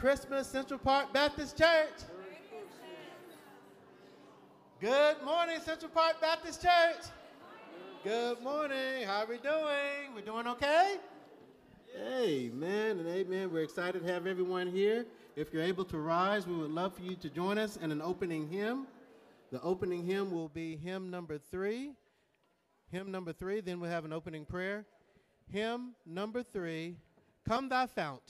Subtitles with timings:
[0.00, 2.00] Christmas, Central Park Baptist Church.
[4.80, 7.04] Good morning, Central Park Baptist Church.
[8.02, 9.06] Good morning.
[9.06, 10.14] How are we doing?
[10.14, 10.96] We're doing okay?
[11.98, 13.52] Amen and amen.
[13.52, 15.04] We're excited to have everyone here.
[15.36, 18.00] If you're able to rise, we would love for you to join us in an
[18.00, 18.86] opening hymn.
[19.52, 21.90] The opening hymn will be hymn number three.
[22.90, 24.86] Hymn number three, then we'll have an opening prayer.
[25.52, 26.96] Hymn number three,
[27.46, 28.22] Come Thy Fount.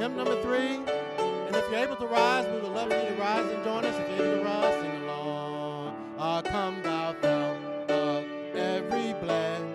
[0.00, 0.80] Hymn number three,
[1.18, 3.84] and if you're able to rise, we would love for you to rise and join
[3.84, 3.94] us.
[3.98, 5.94] If you're able to rise, sing along.
[6.18, 8.24] Ah, come thou fount of
[8.56, 9.69] every blessing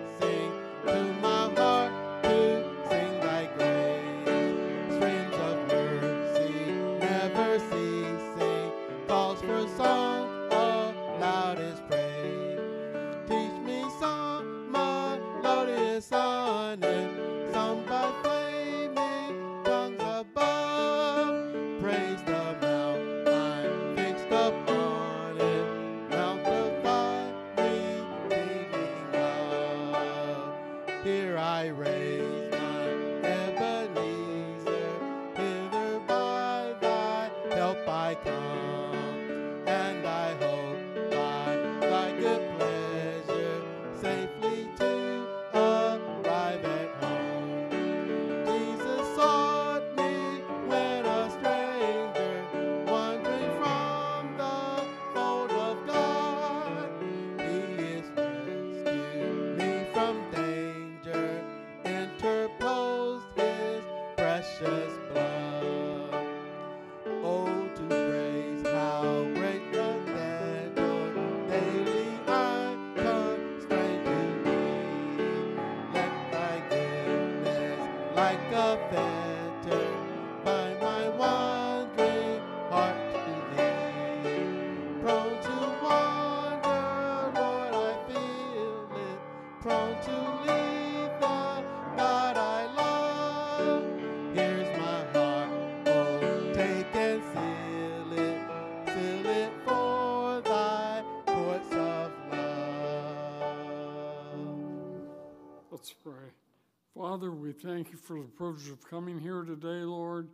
[107.16, 110.28] Father, we thank you for the privilege of coming here today, Lord,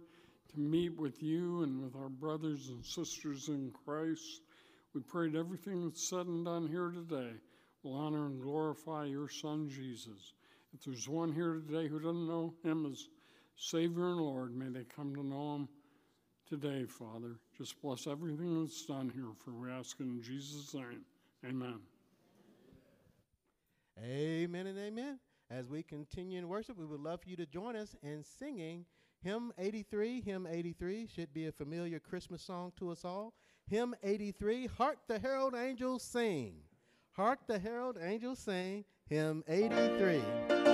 [0.52, 4.40] to meet with you and with our brothers and sisters in Christ.
[4.92, 7.34] We pray that everything that's said and done here today
[7.84, 10.32] will honor and glorify your Son, Jesus.
[10.74, 13.06] If there's one here today who doesn't know him as
[13.54, 15.68] Savior and Lord, may they come to know him
[16.48, 17.36] today, Father.
[17.56, 21.04] Just bless everything that's done here, for we ask in Jesus' name.
[21.46, 21.78] Amen.
[24.02, 25.20] Amen and amen.
[25.52, 28.86] As we continue in worship, we would love for you to join us in singing
[29.22, 30.22] hymn 83.
[30.22, 33.34] Hymn 83 should be a familiar Christmas song to us all.
[33.68, 36.54] Hymn 83, Hark the Herald Angels Sing.
[37.12, 40.71] Hark the Herald Angels Sing, hymn 83.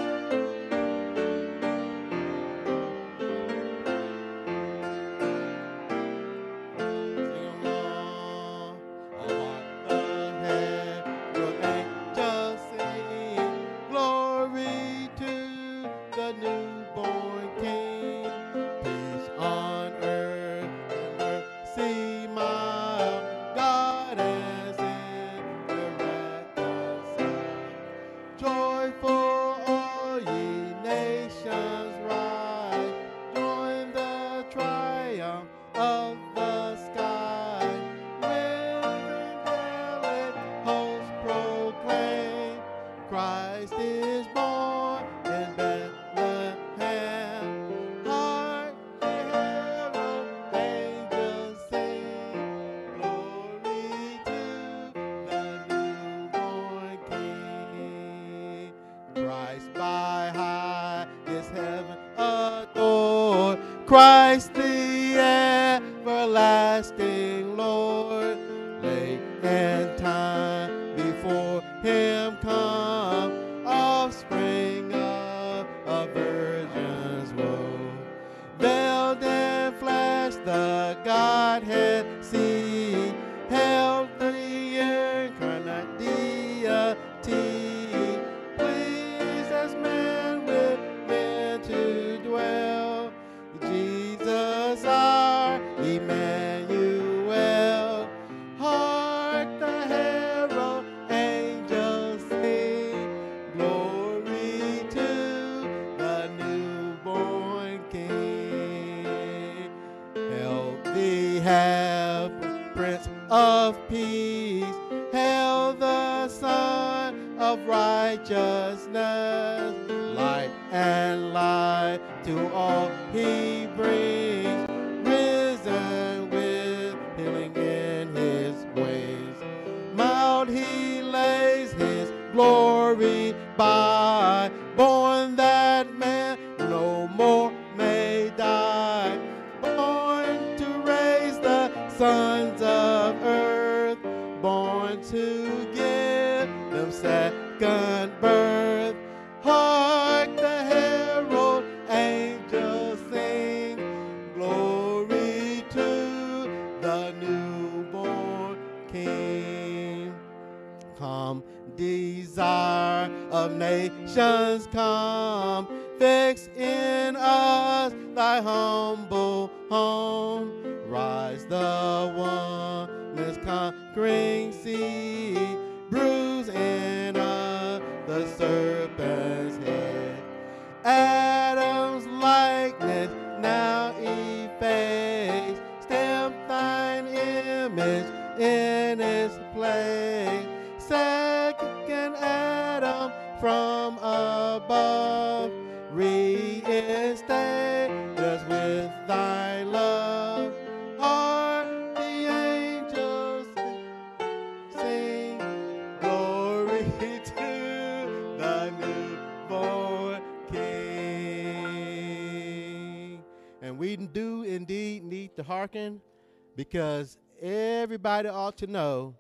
[218.19, 219.15] Everybody ought to know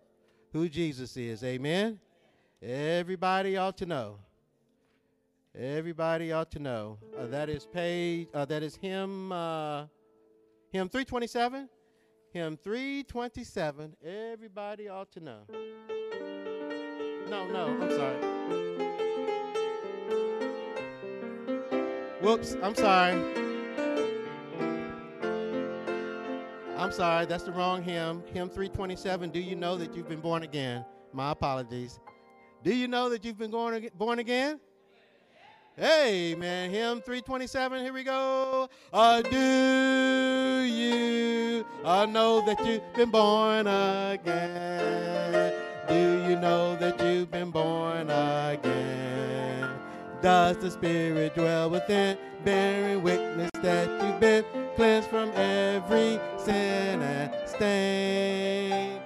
[0.52, 1.44] who Jesus is.
[1.44, 2.00] Amen.
[2.60, 4.18] Everybody ought to know.
[5.56, 6.98] Everybody ought to know.
[7.16, 8.26] Uh, that is page.
[8.34, 9.30] Uh, that is hymn.
[9.30, 9.82] Uh,
[10.72, 11.68] hymn 327.
[12.32, 13.94] Hymn 327.
[14.04, 15.42] Everybody ought to know.
[17.30, 17.66] No, no.
[17.80, 18.18] I'm sorry.
[22.20, 22.56] Whoops.
[22.60, 23.47] I'm sorry.
[26.78, 27.26] I'm sorry.
[27.26, 28.22] That's the wrong hymn.
[28.32, 29.30] Hymn 327.
[29.30, 30.84] Do you know that you've been born again?
[31.12, 31.98] My apologies.
[32.62, 34.60] Do you know that you've been born, again?
[35.76, 38.68] Hey, man, hymn 327, here we go.
[38.92, 45.54] Uh, do you uh, know that you've been born again?
[45.88, 49.70] Do you know that you've been born again?
[50.20, 54.44] Does the Spirit dwell within, bearing witness that you've been
[54.78, 59.00] cleansed from every sin and stain?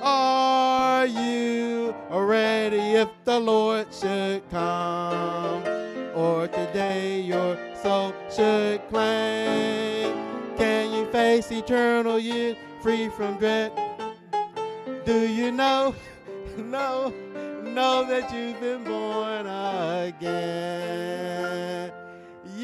[0.00, 5.62] Are you ready if the Lord should come?
[6.16, 10.16] Or today your soul should claim?
[10.56, 13.72] Can you face eternal years free from dread?
[15.04, 15.94] Do you know,
[16.56, 17.12] know,
[17.62, 19.44] know that you've been born
[20.08, 21.04] again?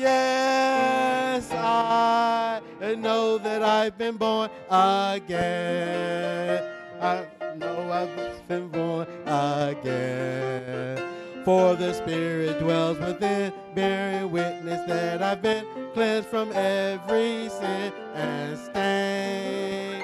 [0.00, 2.62] Yes, I
[2.96, 6.64] know that I've been born again.
[6.98, 7.26] I
[7.58, 11.04] know I've been born again.
[11.44, 18.58] For the Spirit dwells within, bearing witness that I've been cleansed from every sin and
[18.58, 20.02] stain.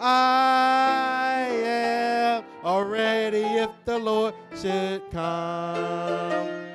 [0.00, 6.67] I am already if the Lord should come.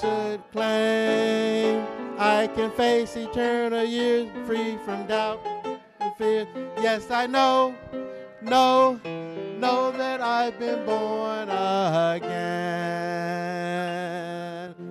[0.00, 1.86] Should claim
[2.18, 5.40] I can face eternal years free from doubt
[6.00, 6.46] and fear.
[6.82, 7.74] Yes, I know,
[8.42, 9.00] know,
[9.58, 12.26] know that I've been born again.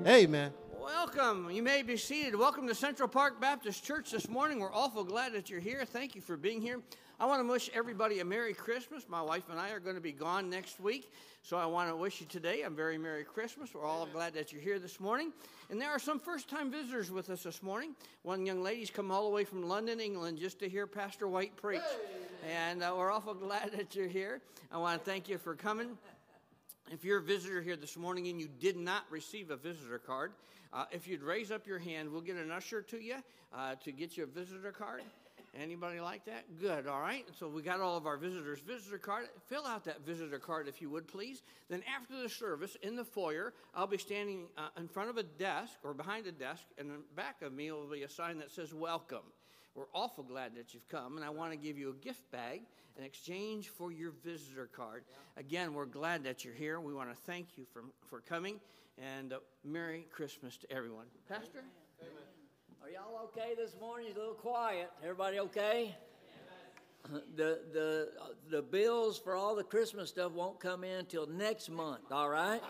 [0.07, 0.51] Amen.
[0.81, 1.51] Welcome.
[1.51, 2.35] You may be seated.
[2.35, 4.59] Welcome to Central Park Baptist Church this morning.
[4.59, 5.85] We're awful glad that you're here.
[5.85, 6.81] Thank you for being here.
[7.17, 9.05] I want to wish everybody a Merry Christmas.
[9.07, 11.95] My wife and I are going to be gone next week, so I want to
[11.95, 13.73] wish you today a very Merry Christmas.
[13.73, 15.31] We're all glad that you're here this morning.
[15.69, 17.95] And there are some first time visitors with us this morning.
[18.23, 21.55] One young lady's come all the way from London, England, just to hear Pastor White
[21.55, 21.79] preach.
[22.53, 24.41] And uh, we're awful glad that you're here.
[24.69, 25.97] I want to thank you for coming.
[26.91, 30.33] If you're a visitor here this morning and you did not receive a visitor card,
[30.73, 33.15] uh, if you'd raise up your hand, we'll get an usher to you
[33.55, 35.01] uh, to get you a visitor card.
[35.61, 36.59] Anybody like that?
[36.59, 37.25] Good, all right.
[37.39, 39.27] So we got all of our visitors' visitor card.
[39.47, 41.43] Fill out that visitor card if you would, please.
[41.69, 45.23] Then after the service, in the foyer, I'll be standing uh, in front of a
[45.23, 48.51] desk or behind a desk, and in back of me will be a sign that
[48.51, 49.23] says "Welcome."
[49.75, 52.61] We're awful glad that you've come, and I want to give you a gift bag
[52.97, 55.03] in exchange for your visitor card.
[55.35, 56.79] Again, we're glad that you're here.
[56.79, 58.61] We want to thank you for, for coming,
[58.97, 61.07] and uh, Merry Christmas to everyone.
[61.27, 61.63] Pastor?
[62.85, 64.09] Are y'all okay this morning?
[64.09, 64.91] You're a little quiet.
[65.01, 65.95] Everybody okay?
[67.35, 68.09] the the
[68.51, 72.11] the bills for all the Christmas stuff won't come in until next month.
[72.11, 72.61] All right.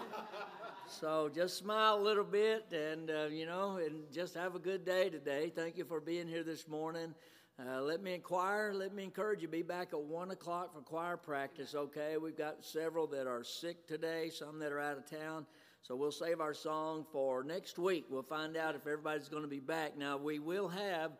[0.87, 4.85] So just smile a little bit, and uh, you know, and just have a good
[4.85, 5.51] day today.
[5.53, 7.13] Thank you for being here this morning.
[7.59, 8.71] Uh, let me inquire.
[8.73, 9.49] Let me encourage you.
[9.49, 11.75] Be back at one o'clock for choir practice.
[11.75, 15.45] Okay, we've got several that are sick today, some that are out of town.
[15.87, 18.05] So we'll save our song for next week.
[18.09, 19.95] We'll find out if everybody's going to be back.
[19.95, 21.11] Now we will have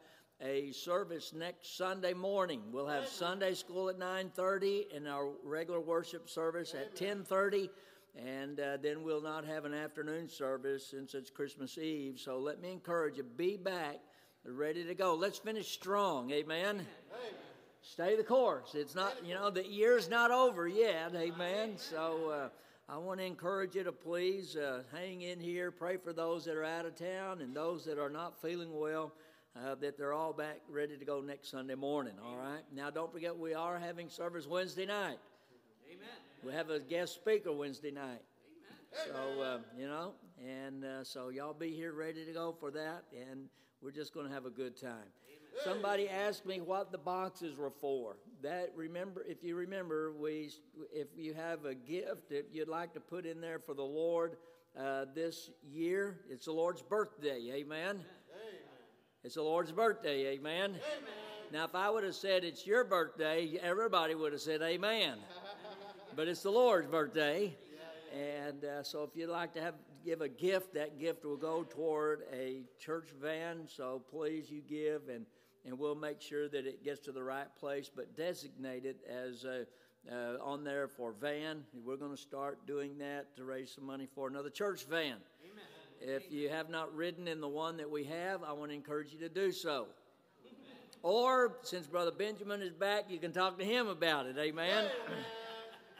[0.41, 2.63] a service next Sunday morning.
[2.71, 7.69] We'll have Sunday school at 9:30 and our regular worship service at 10:30
[8.15, 12.19] and uh, then we'll not have an afternoon service since it's Christmas Eve.
[12.19, 13.99] So let me encourage you, be back,
[14.43, 15.13] ready to go.
[15.13, 16.65] Let's finish strong, amen.
[16.67, 16.85] amen.
[17.83, 18.73] Stay the course.
[18.73, 21.77] It's not, you know, the year's not over yet, amen.
[21.77, 22.49] So uh,
[22.87, 26.55] I want to encourage you to please uh, hang in here, pray for those that
[26.55, 29.13] are out of town and those that are not feeling well.
[29.57, 32.63] Uh, that they're all back ready to go next Sunday morning, all right?
[32.75, 35.17] Now, don't forget, we are having service Wednesday night.
[35.89, 36.09] Amen.
[36.43, 38.21] We have a guest speaker Wednesday night.
[39.05, 40.11] So, uh, you know,
[40.45, 43.47] and uh, so y'all be here ready to go for that, and
[43.81, 45.07] we're just going to have a good time.
[45.63, 48.17] Somebody asked me what the boxes were for.
[48.41, 50.51] That remember, if you remember, we
[50.93, 54.37] if you have a gift that you'd like to put in there for the Lord
[54.79, 57.51] uh, this year, it's the Lord's birthday.
[57.53, 57.89] Amen.
[57.89, 58.03] Amen.
[59.23, 60.33] It's the Lord's birthday.
[60.33, 60.71] Amen.
[60.71, 60.79] amen.
[61.51, 65.17] Now, if I would have said it's your birthday, everybody would have said amen
[66.15, 67.55] but it's the Lord's birthday.
[68.13, 71.63] And uh, so, if you'd like to have give a gift, that gift will go
[71.63, 73.67] toward a church van.
[73.67, 75.25] So please, you give, and
[75.65, 77.89] and we'll make sure that it gets to the right place.
[77.93, 79.65] But designate it as a,
[80.11, 81.63] uh, on there for van.
[81.83, 85.17] We're going to start doing that to raise some money for another church van.
[85.43, 86.15] Amen.
[86.15, 89.13] If you have not ridden in the one that we have, I want to encourage
[89.13, 89.87] you to do so.
[91.01, 94.37] Or since Brother Benjamin is back, you can talk to him about it.
[94.37, 94.69] Amen.
[94.69, 95.25] Amen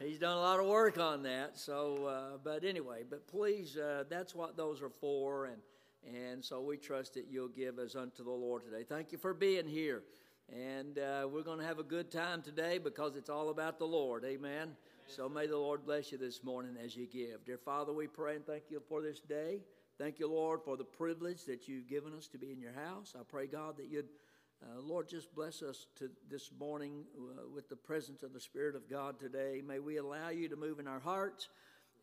[0.04, 1.58] he's done a lot of work on that.
[1.58, 5.56] So, uh, but anyway, but please, uh, that's what those are for, and
[6.06, 8.84] and so we trust that you'll give us unto the Lord today.
[8.88, 10.02] Thank you for being here,
[10.52, 13.86] and uh, we're going to have a good time today because it's all about the
[13.86, 14.24] Lord.
[14.24, 14.50] Amen.
[14.52, 14.76] Amen.
[15.06, 17.92] So may the Lord bless you this morning as you give, dear Father.
[17.92, 19.60] We pray and thank you for this day.
[19.98, 23.14] Thank you, Lord, for the privilege that you've given us to be in your house.
[23.18, 24.08] I pray, God, that you'd
[24.62, 28.74] uh, Lord, just bless us to this morning uh, with the presence of the Spirit
[28.74, 29.62] of God today.
[29.66, 31.48] May we allow you to move in our hearts.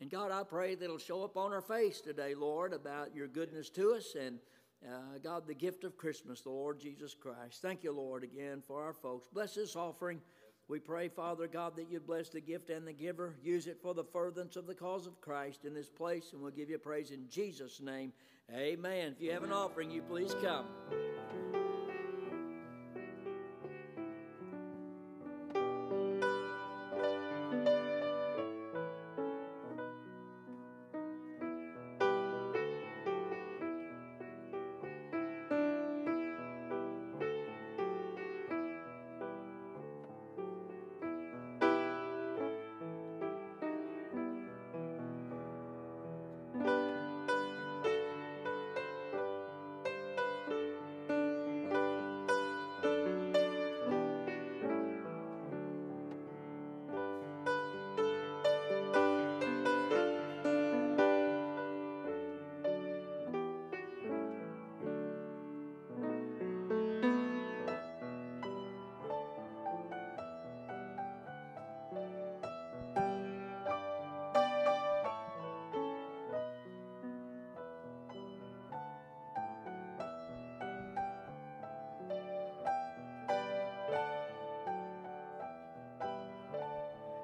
[0.04, 3.30] And God, I pray that it'll show up on our face today, Lord, about your
[3.30, 4.38] goodness to us and
[4.86, 7.62] uh, God, the gift of Christmas, the Lord Jesus Christ.
[7.62, 9.30] Thank you, Lord, again for our folks.
[9.32, 10.20] Bless this offering.
[10.68, 13.38] We pray, Father God, that you bless the gift and the giver.
[13.42, 16.52] Use it for the furtherance of the cause of Christ in this place, and we'll
[16.52, 18.12] give you praise in Jesus' name.
[18.54, 19.14] Amen.
[19.16, 20.66] If you have an offering, you please come.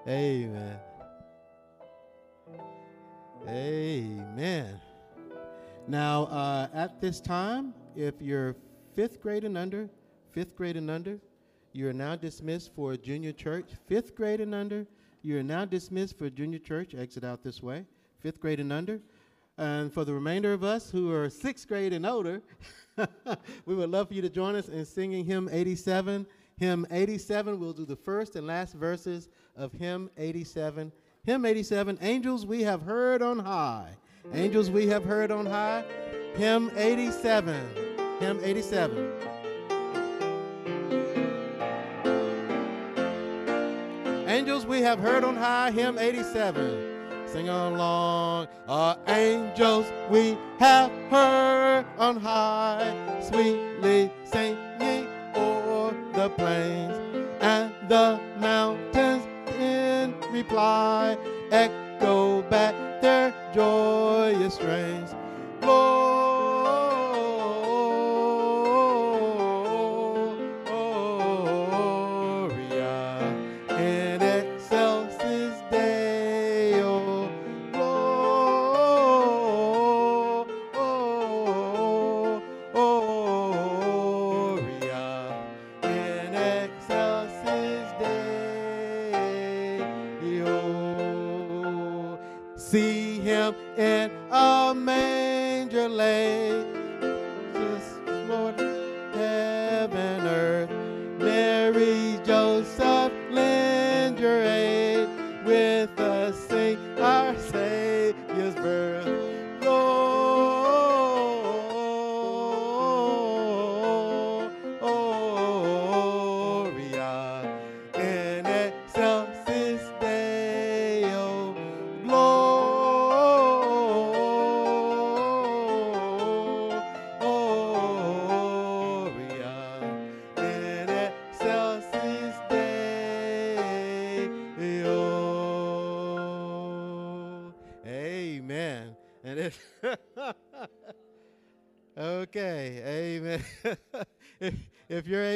[0.09, 0.79] Amen.
[3.47, 4.81] Amen.
[5.87, 8.55] Now, uh, at this time, if you're
[8.95, 9.87] fifth grade and under,
[10.31, 11.19] fifth grade and under,
[11.73, 13.69] you are now dismissed for junior church.
[13.85, 14.87] Fifth grade and under,
[15.21, 16.95] you are now dismissed for junior church.
[16.95, 17.85] Exit out this way.
[18.19, 18.99] Fifth grade and under.
[19.59, 22.41] And for the remainder of us who are sixth grade and older,
[23.67, 26.25] we would love for you to join us in singing hymn 87.
[26.59, 30.91] Hymn 87, we'll do the first and last verses of hymn 87.
[31.23, 33.91] Hymn 87, Angels We Have Heard on High.
[34.33, 35.85] Angels We Have Heard on High.
[36.35, 37.55] Hymn 87.
[38.19, 39.11] Hymn 87.
[44.27, 47.25] Angels we have heard on high, hymn 87.
[47.25, 48.47] Sing along.
[48.67, 54.68] Our angels we have heard on high, sweetly o'er
[56.19, 56.97] the plains
[57.39, 59.25] and The mountains
[59.57, 61.17] in reply.
[61.49, 64.08] Echo back their joyous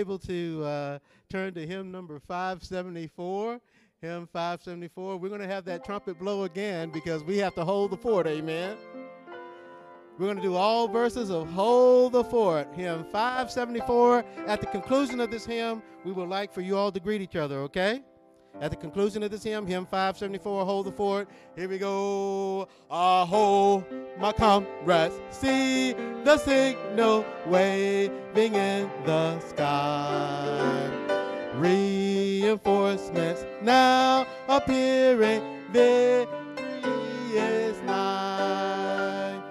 [0.04, 3.62] able to uh, turn to hymn number 574,
[4.02, 7.92] hymn 574, we're going to have that trumpet blow again because we have to hold
[7.92, 8.28] the fort.
[8.28, 8.76] Amen.
[10.20, 14.26] We're going to do all verses of Hold the Fort, hymn 574.
[14.46, 17.38] At the conclusion of this hymn, we would like for you all to greet each
[17.38, 18.02] other, okay?
[18.62, 22.68] At the conclusion of this hymn, hymn 574, Hold the Fort, here we go.
[22.90, 23.84] Aho,
[24.20, 30.90] my comrades, see the signal waving in the sky.
[31.56, 36.28] Reinforcements now appearing, victory
[37.36, 39.42] is nigh.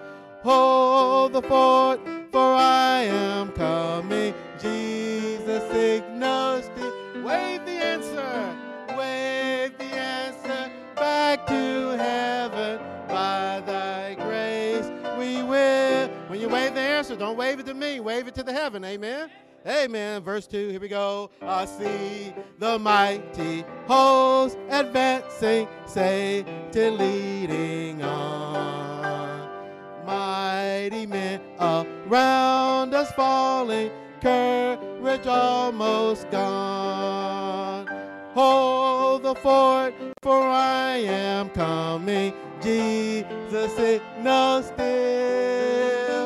[0.42, 4.34] Hold the fort, for I am coming.
[17.16, 18.85] Don't wave it to me, wave it to the heaven.
[18.85, 19.31] Amen.
[19.66, 20.22] Amen.
[20.22, 21.31] Verse 2, here we go.
[21.40, 29.42] I see the mighty host advancing, Satan leading on
[30.05, 37.87] mighty men around us falling, courage almost gone.
[38.35, 42.33] Hold the fort, for I am coming.
[42.61, 46.21] Jesus signal still.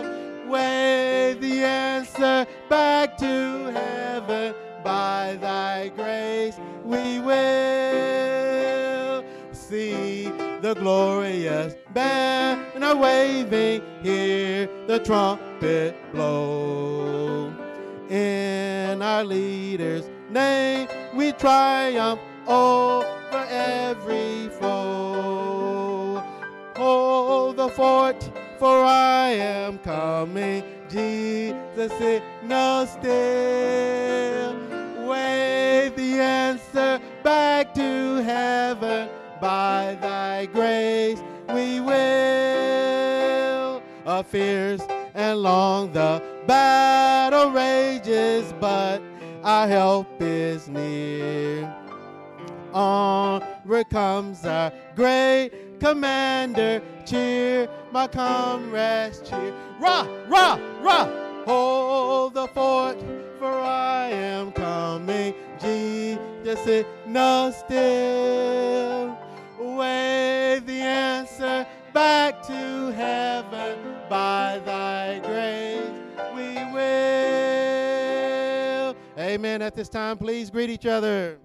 [0.48, 4.54] Wave the answer back to heaven.
[4.84, 10.28] By thy grace we will see
[10.60, 17.52] the glorious banner waving, hear the trumpet blow.
[18.08, 26.22] In our leader's name we triumph over every foe.
[26.76, 30.62] Hold the fort, for I am coming.
[30.88, 34.56] Jesus signal still.
[35.06, 39.08] Wave the answer back to heaven.
[39.40, 43.82] By thy grace we will.
[44.06, 44.82] A fierce
[45.14, 49.02] and long the battle rages, but
[49.42, 51.74] our help is near.
[52.72, 56.82] Onward comes our great commander.
[57.04, 59.54] Cheer, my comrades, cheer.
[59.80, 61.08] Rah, rah, rah!
[61.44, 62.98] Hold the fort,
[63.38, 65.34] for I am coming.
[65.60, 69.16] Jesus signal still.
[69.58, 73.78] Wave the answer back to heaven.
[74.08, 75.88] By thy grace
[76.34, 76.86] we will.
[79.18, 79.62] Amen.
[79.62, 81.38] At this time, please greet each other.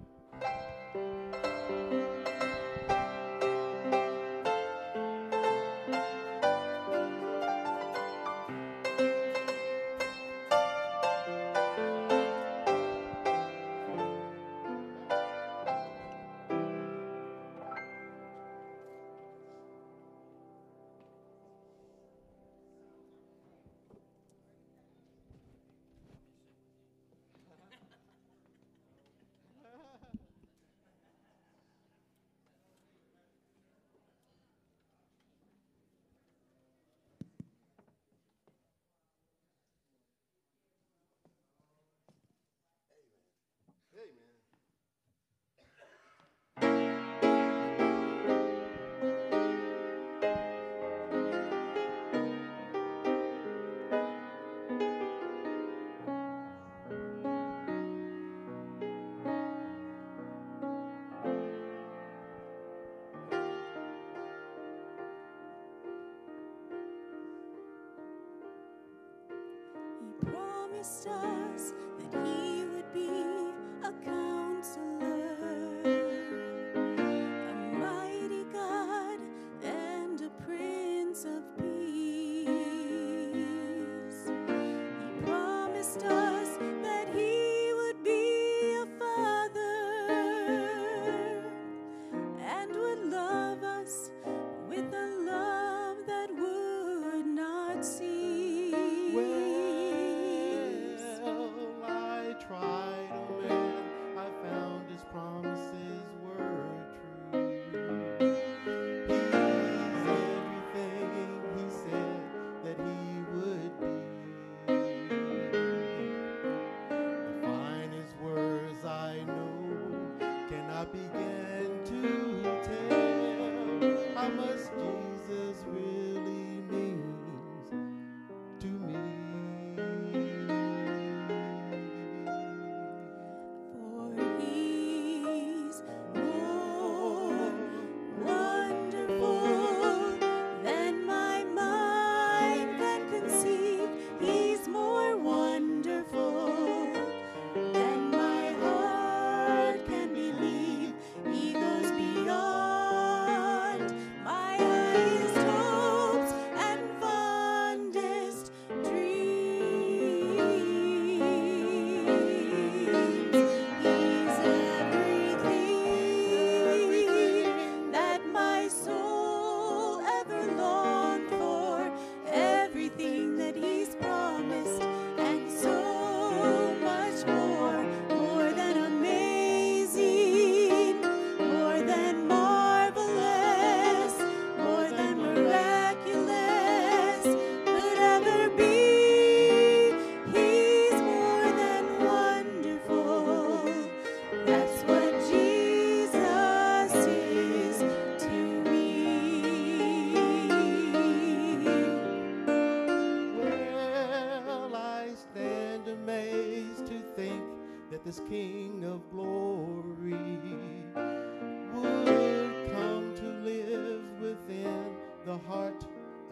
[215.24, 215.84] The heart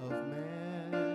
[0.03, 1.10] of man.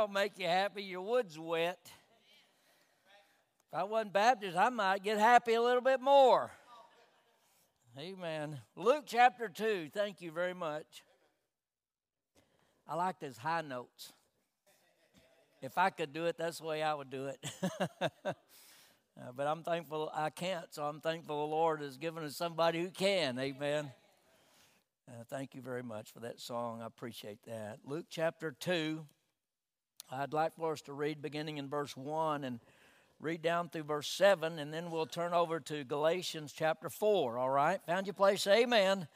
[0.00, 1.78] Don't make you happy, your wood's wet.
[3.68, 6.50] If I wasn't Baptist, I might get happy a little bit more.
[7.98, 8.58] Amen.
[8.76, 9.90] Luke chapter 2.
[9.92, 11.04] Thank you very much.
[12.88, 14.14] I like those high notes.
[15.60, 17.38] If I could do it, that's the way I would do it.
[18.00, 18.32] uh,
[19.36, 22.88] but I'm thankful I can't, so I'm thankful the Lord has given us somebody who
[22.88, 23.38] can.
[23.38, 23.90] Amen.
[25.06, 26.80] Uh, thank you very much for that song.
[26.80, 27.80] I appreciate that.
[27.84, 29.04] Luke chapter 2.
[30.12, 32.58] I'd like for us to read beginning in verse 1 and
[33.20, 37.38] read down through verse 7, and then we'll turn over to Galatians chapter 4.
[37.38, 37.80] All right?
[37.86, 38.44] Found your place?
[38.48, 39.06] Amen.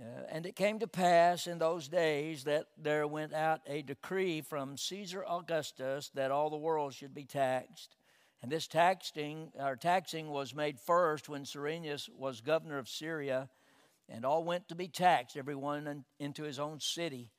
[0.00, 4.40] Uh, and it came to pass in those days that there went out a decree
[4.40, 7.94] from Caesar Augustus that all the world should be taxed.
[8.42, 13.48] And this taxing, or taxing was made first when Cyrenius was governor of Syria,
[14.08, 17.30] and all went to be taxed, everyone into his own city.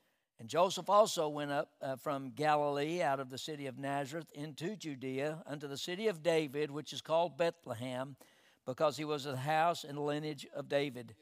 [0.43, 4.75] And Joseph also went up uh, from Galilee out of the city of Nazareth into
[4.75, 8.17] Judea unto the city of David, which is called Bethlehem,
[8.65, 11.15] because he was of the house and lineage of David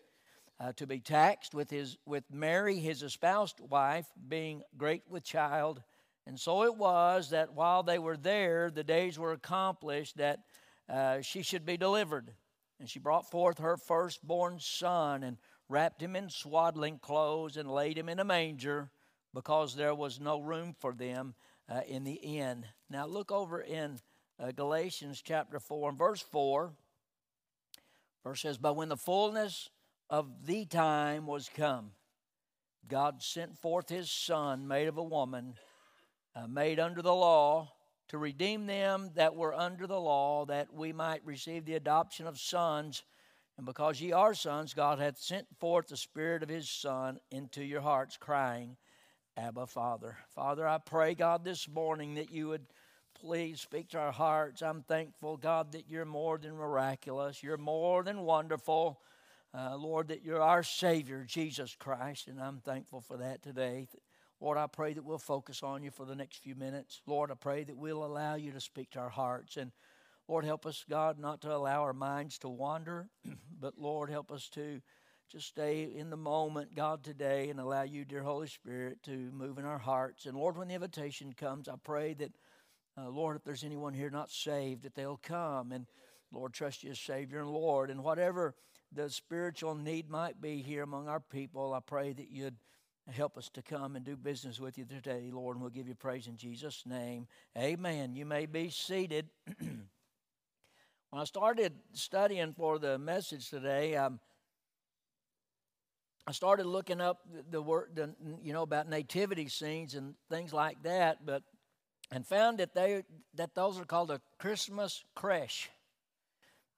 [0.60, 5.84] uh, to be taxed with, his, with Mary, his espoused wife, being great with child.
[6.26, 10.40] And so it was that while they were there, the days were accomplished that
[10.90, 12.32] uh, she should be delivered.
[12.80, 15.38] And she brought forth her firstborn son and
[15.70, 18.90] wrapped him in swaddling clothes and laid him in a manger
[19.34, 21.36] because there was no room for them
[21.70, 22.66] uh, in the inn.
[22.90, 24.00] Now look over in
[24.40, 26.72] uh, Galatians chapter 4 and verse 4.
[28.24, 29.70] Verse says, But when the fullness
[30.12, 31.92] of the time was come.
[32.88, 35.54] God sent forth his Son, made of a woman,
[36.36, 37.72] uh, made under the law,
[38.10, 42.38] to redeem them that were under the law, that we might receive the adoption of
[42.38, 43.04] sons.
[43.56, 47.64] And because ye are sons, God hath sent forth the Spirit of his Son into
[47.64, 48.76] your hearts, crying,
[49.38, 50.18] Abba, Father.
[50.36, 52.66] Father, I pray, God, this morning that you would
[53.20, 54.62] please speak to our hearts.
[54.62, 59.00] I'm thankful, God, that you're more than miraculous, you're more than wonderful.
[59.54, 63.88] Uh, Lord, that you're our Savior, Jesus Christ, and I'm thankful for that today.
[64.40, 67.02] Lord, I pray that we'll focus on you for the next few minutes.
[67.06, 69.58] Lord, I pray that we'll allow you to speak to our hearts.
[69.58, 69.72] And
[70.28, 73.08] Lord, help us, God, not to allow our minds to wander,
[73.60, 74.82] but Lord, help us to
[75.32, 79.58] just stay in the moment, God, today and allow you, dear Holy Spirit, to move
[79.58, 80.26] in our hearts.
[80.26, 82.32] And Lord, when the invitation comes, I pray that,
[82.98, 85.86] uh, Lord, if there's anyone here not saved, that they'll come and,
[86.34, 87.90] Lord, trust you as Savior and Lord.
[87.90, 88.56] And whatever
[88.92, 92.58] the spiritual need might be here among our people, I pray that you'd
[93.10, 95.96] help us to come and do business with you today, Lord, and we'll give you
[95.96, 97.26] praise in Jesus' name.
[97.58, 98.16] Amen.
[98.16, 99.30] You may be seated.
[99.60, 99.86] when
[101.14, 104.20] I started studying for the message today, um,
[106.32, 108.10] I started looking up the, the word, the,
[108.42, 111.44] you know, about nativity scenes and things like that, but
[112.10, 113.04] and found that they
[113.34, 115.70] that those are called a Christmas creche.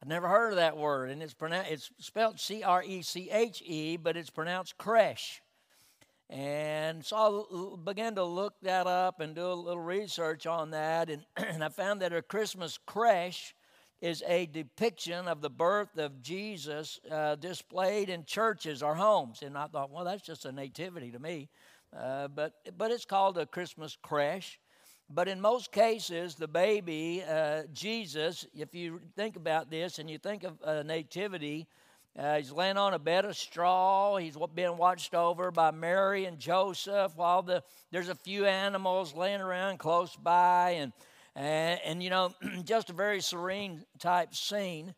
[0.02, 3.30] I've never heard of that word, and it's pronounced it's spelled C R E C
[3.30, 5.44] H E, but it's pronounced creche.
[6.32, 11.12] And so I began to look that up and do a little research on that,
[11.12, 13.54] and, and I found that a Christmas creche
[14.04, 19.42] is a depiction of the birth of Jesus uh, displayed in churches or homes.
[19.42, 21.48] And I thought, well, that's just a nativity to me.
[21.98, 24.60] Uh, but, but it's called a Christmas creche.
[25.10, 30.18] But in most cases, the baby, uh, Jesus, if you think about this and you
[30.18, 31.66] think of a nativity,
[32.20, 34.18] uh, he's laying on a bed of straw.
[34.18, 39.40] He's being watched over by Mary and Joseph while the, there's a few animals laying
[39.40, 40.72] around close by.
[40.72, 40.92] And,
[41.36, 44.94] and, and you know, just a very serene type scene.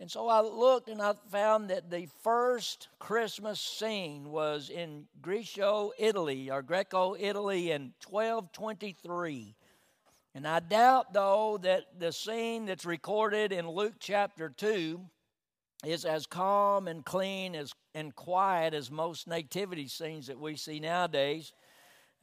[0.00, 5.92] And so I looked and I found that the first Christmas scene was in Greco,
[5.98, 9.54] Italy, or Greco, Italy in 1223.
[10.34, 15.00] And I doubt, though, that the scene that's recorded in Luke chapter 2
[15.86, 20.80] is as calm and clean as, and quiet as most nativity scenes that we see
[20.80, 21.52] nowadays.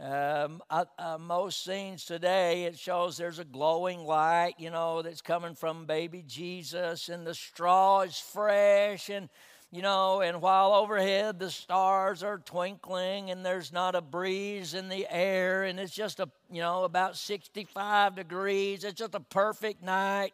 [0.02, 5.22] Um, uh, uh, most scenes today, it shows there's a glowing light, you know, that's
[5.22, 9.30] coming from baby Jesus, and the straw is fresh, and
[9.72, 14.89] you know, and while overhead the stars are twinkling, and there's not a breeze in
[14.89, 18.84] the air, and it's just a, you know, about 65 degrees.
[18.84, 20.34] It's just a perfect night.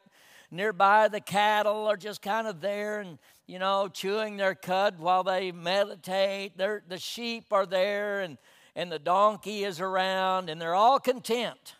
[0.49, 5.26] Nearby, the cattle are just kind of there and, you know, chewing their cud while
[5.26, 6.57] they meditate.
[6.57, 8.38] They're, the sheep are there, and
[8.78, 11.73] and the donkey is around, and they're all content.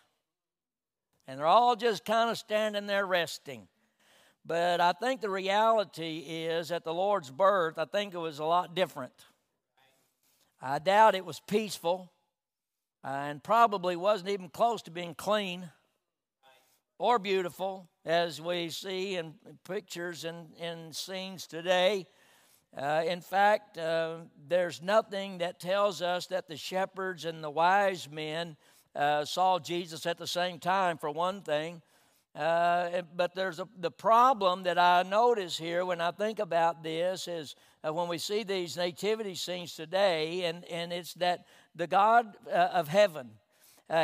[1.28, 3.68] And they're all just kind of standing there resting.
[4.44, 8.44] But I think the reality is at the Lord's birth, I think it was a
[8.44, 9.12] lot different.
[10.60, 12.10] I doubt it was peaceful
[13.04, 15.70] uh, and probably wasn't even close to being clean
[16.98, 19.34] or beautiful as we see in
[19.64, 22.08] pictures and in scenes today.
[22.76, 24.16] Uh, in fact, uh,
[24.46, 28.56] there's nothing that tells us that the shepherds and the wise men
[28.94, 31.82] uh, saw Jesus at the same time, for one thing.
[32.34, 37.26] Uh, but there's a, the problem that I notice here when I think about this
[37.26, 37.56] is
[37.86, 42.68] uh, when we see these nativity scenes today, and, and it's that the God uh,
[42.72, 43.30] of heaven,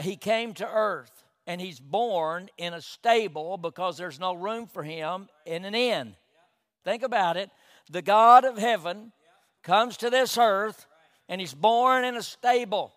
[0.02, 4.82] He came to earth and He's born in a stable because there's no room for
[4.82, 6.16] Him in an inn.
[6.82, 7.50] Think about it
[7.90, 9.12] the God of heaven
[9.62, 10.86] comes to this earth
[11.28, 12.92] and he's born in a stable.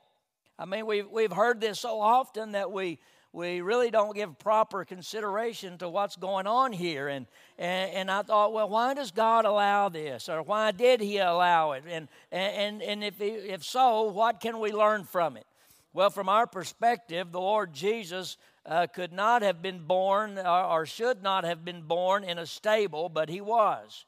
[0.59, 2.99] I mean, we've, we've heard this so often that we,
[3.31, 7.07] we really don't give proper consideration to what's going on here.
[7.07, 7.27] And,
[7.57, 10.29] and, and I thought, well, why does God allow this?
[10.29, 11.83] Or why did he allow it?
[11.87, 15.45] And, and, and if, if so, what can we learn from it?
[15.93, 20.85] Well, from our perspective, the Lord Jesus uh, could not have been born or, or
[20.85, 24.05] should not have been born in a stable, but he was.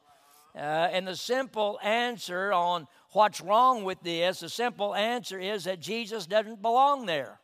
[0.59, 5.79] Uh, and the simple answer on what's wrong with this, the simple answer is that
[5.79, 7.39] Jesus doesn't belong there.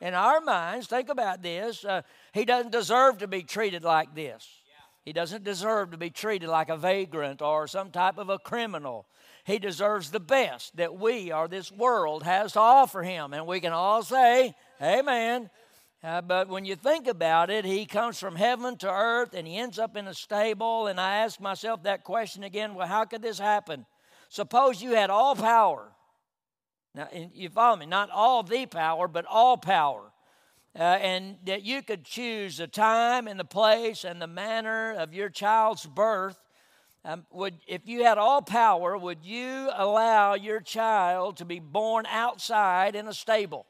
[0.00, 1.84] In our minds, think about this.
[1.84, 2.00] Uh,
[2.32, 4.48] he doesn't deserve to be treated like this.
[5.04, 9.06] He doesn't deserve to be treated like a vagrant or some type of a criminal.
[9.44, 13.34] He deserves the best that we or this world has to offer him.
[13.34, 15.50] And we can all say, Amen.
[16.02, 19.58] Uh, but when you think about it, he comes from heaven to earth and he
[19.58, 20.86] ends up in a stable.
[20.86, 23.84] And I ask myself that question again well, how could this happen?
[24.30, 25.92] Suppose you had all power.
[26.94, 27.86] Now, you follow me?
[27.86, 30.10] Not all the power, but all power.
[30.78, 35.12] Uh, and that you could choose the time and the place and the manner of
[35.12, 36.38] your child's birth.
[37.04, 42.06] Um, would, if you had all power, would you allow your child to be born
[42.06, 43.66] outside in a stable?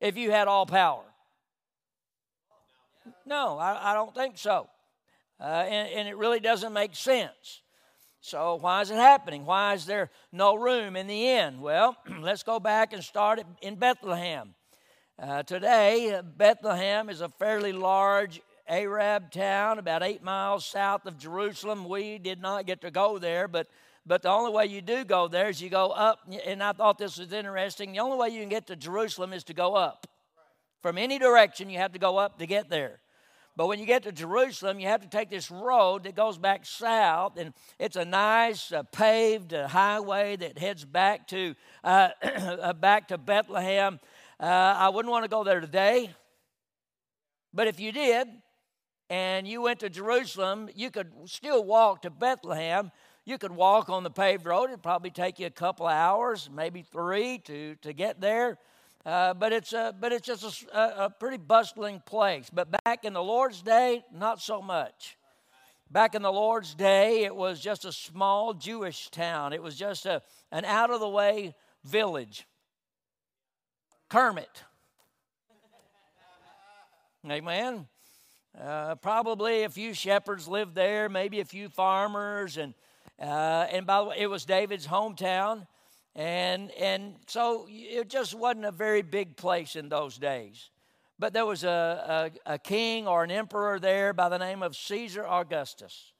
[0.00, 1.09] If you had all power.
[3.30, 4.68] No, I, I don't think so.
[5.38, 7.62] Uh, and, and it really doesn't make sense.
[8.20, 9.46] So, why is it happening?
[9.46, 11.60] Why is there no room in the inn?
[11.60, 14.54] Well, let's go back and start in Bethlehem.
[15.16, 21.88] Uh, today, Bethlehem is a fairly large Arab town, about eight miles south of Jerusalem.
[21.88, 23.68] We did not get to go there, but
[24.04, 26.18] but the only way you do go there is you go up.
[26.46, 27.92] And I thought this was interesting.
[27.92, 30.08] The only way you can get to Jerusalem is to go up.
[30.82, 33.00] From any direction, you have to go up to get there.
[33.60, 36.64] But when you get to Jerusalem, you have to take this road that goes back
[36.64, 41.54] south, and it's a nice uh, paved uh, highway that heads back to
[41.84, 44.00] uh, uh back to Bethlehem.
[44.42, 46.08] Uh, I wouldn't want to go there today,
[47.52, 48.28] but if you did,
[49.10, 52.90] and you went to Jerusalem, you could still walk to Bethlehem.
[53.26, 54.70] You could walk on the paved road.
[54.70, 58.56] It'd probably take you a couple of hours, maybe three, to to get there.
[59.06, 62.50] Uh, but it's a, but it's just a, a, pretty bustling place.
[62.52, 65.16] But back in the Lord's day, not so much.
[65.90, 69.52] Back in the Lord's day, it was just a small Jewish town.
[69.52, 70.22] It was just a,
[70.52, 72.46] an out of the way village.
[74.10, 74.64] Kermit.
[77.28, 77.86] Amen.
[78.58, 82.74] Uh, probably a few shepherds lived there, maybe a few farmers, and
[83.20, 85.66] uh, and by the way, it was David's hometown.
[86.14, 90.70] And, and so it just wasn't a very big place in those days.
[91.18, 94.74] But there was a, a, a king or an emperor there by the name of
[94.74, 96.12] Caesar Augustus.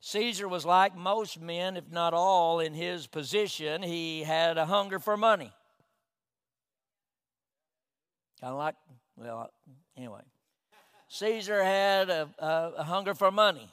[0.00, 3.82] Caesar was like most men, if not all, in his position.
[3.82, 5.52] He had a hunger for money.
[8.40, 8.76] Kind of like,
[9.16, 9.50] well,
[9.96, 10.20] anyway.
[11.08, 13.68] Caesar had a, a, a hunger for money.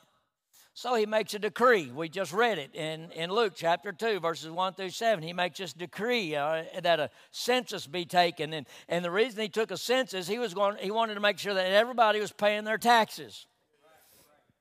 [0.75, 1.91] So he makes a decree.
[1.91, 5.23] We just read it in, in Luke chapter 2, verses 1 through 7.
[5.23, 8.53] He makes this decree uh, that a census be taken.
[8.53, 11.37] And, and the reason he took a census, he, was going, he wanted to make
[11.37, 13.45] sure that everybody was paying their taxes.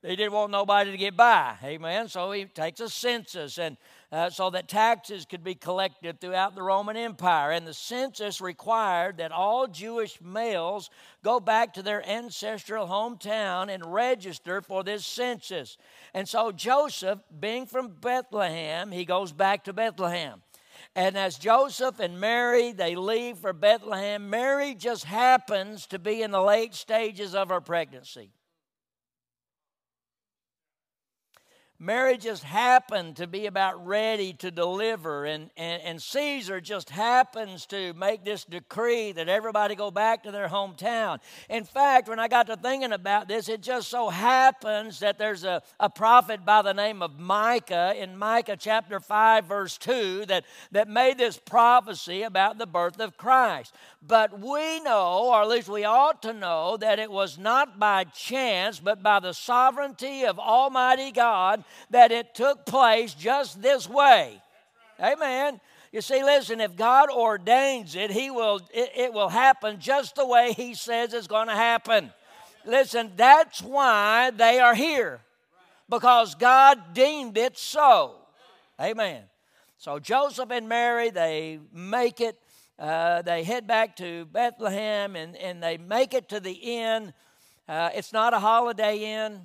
[0.03, 1.55] He didn't want nobody to get by.
[1.63, 2.09] Amen.
[2.09, 3.77] So he takes a census and
[4.13, 7.49] uh, so that taxes could be collected throughout the Roman Empire.
[7.49, 10.91] And the census required that all Jewish males
[11.23, 15.77] go back to their ancestral hometown and register for this census.
[16.13, 20.43] And so Joseph, being from Bethlehem, he goes back to Bethlehem.
[20.95, 26.29] And as Joseph and Mary they leave for Bethlehem, Mary just happens to be in
[26.29, 28.29] the late stages of her pregnancy.
[31.79, 37.65] Mary just happened to be about ready to deliver, and, and, and Caesar just happens
[37.65, 41.19] to make this decree that everybody go back to their hometown.
[41.49, 45.43] In fact, when I got to thinking about this, it just so happens that there's
[45.43, 50.45] a, a prophet by the name of Micah in Micah chapter 5, verse 2, that,
[50.71, 53.73] that made this prophecy about the birth of Christ.
[54.05, 58.03] But we know, or at least we ought to know, that it was not by
[58.05, 64.41] chance, but by the sovereignty of Almighty God that it took place just this way.
[65.01, 65.59] Amen.
[65.91, 70.25] You see, listen, if God ordains it, He will it, it will happen just the
[70.25, 72.11] way He says it's going to happen.
[72.65, 75.21] Listen, that's why they are here.
[75.89, 78.15] Because God deemed it so.
[78.81, 79.23] Amen.
[79.77, 82.39] So Joseph and Mary, they make it.
[82.79, 87.13] Uh, they head back to Bethlehem and, and they make it to the inn.
[87.67, 89.41] Uh, it's not a holiday inn.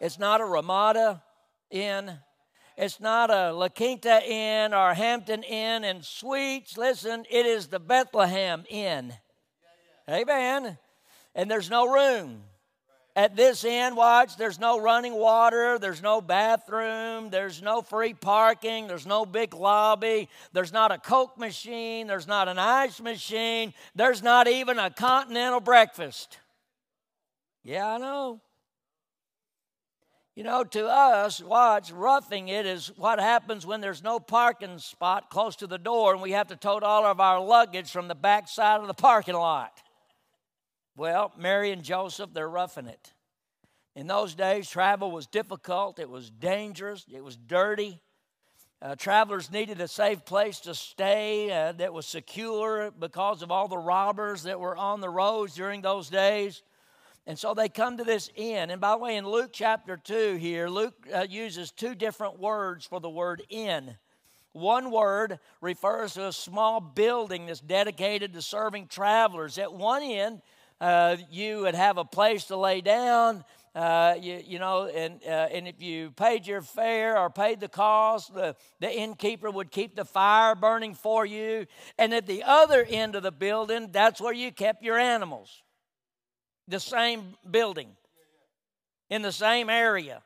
[0.00, 1.22] It's not a Ramada
[1.70, 2.18] Inn.
[2.76, 6.78] It's not a La Quinta Inn or Hampton Inn and Suites.
[6.78, 9.12] Listen, it is the Bethlehem Inn.
[10.08, 10.78] Amen.
[11.34, 12.42] And there's no room.
[13.18, 18.86] At this inn, watch, there's no running water, there's no bathroom, there's no free parking,
[18.86, 24.22] there's no big lobby, there's not a Coke machine, there's not an ice machine, there's
[24.22, 26.38] not even a continental breakfast.
[27.64, 28.40] Yeah, I know.
[30.38, 35.30] You know, to us, watch, roughing it is what happens when there's no parking spot
[35.30, 38.14] close to the door and we have to tote all of our luggage from the
[38.14, 39.82] back side of the parking lot.
[40.96, 43.12] Well, Mary and Joseph, they're roughing it.
[43.96, 47.98] In those days, travel was difficult, it was dangerous, it was dirty.
[48.80, 53.66] Uh, travelers needed a safe place to stay uh, that was secure because of all
[53.66, 56.62] the robbers that were on the roads during those days.
[57.28, 58.70] And so they come to this inn.
[58.70, 62.86] And by the way, in Luke chapter 2 here, Luke uh, uses two different words
[62.86, 63.98] for the word inn.
[64.54, 69.58] One word refers to a small building that's dedicated to serving travelers.
[69.58, 70.40] At one end,
[70.80, 73.44] uh, you would have a place to lay down.
[73.74, 77.68] Uh, you, you, know, and, uh, and if you paid your fare or paid the
[77.68, 81.66] cost, the, the innkeeper would keep the fire burning for you.
[81.98, 85.62] And at the other end of the building, that's where you kept your animals
[86.68, 87.96] the same building,
[89.10, 90.22] in the same area.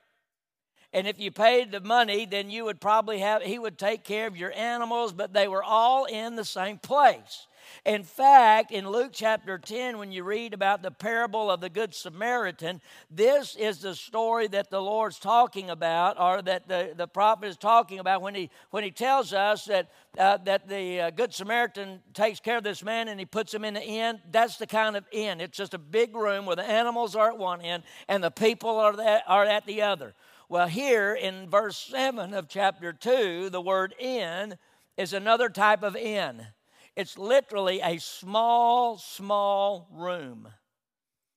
[0.93, 4.27] And if you paid the money, then you would probably have, he would take care
[4.27, 7.47] of your animals, but they were all in the same place.
[7.85, 11.95] In fact, in Luke chapter 10, when you read about the parable of the Good
[11.95, 12.81] Samaritan,
[13.11, 17.57] this is the story that the Lord's talking about, or that the, the prophet is
[17.57, 22.01] talking about when he, when he tells us that, uh, that the uh, Good Samaritan
[22.15, 24.21] takes care of this man and he puts him in the inn.
[24.31, 25.41] That's the kind of inn.
[25.41, 28.79] It's just a big room where the animals are at one end and the people
[28.79, 30.15] are, that, are at the other.
[30.53, 34.59] Well, here in verse 7 of chapter 2, the word inn
[34.99, 36.47] is another type of inn.
[36.95, 40.47] It's literally a small, small room,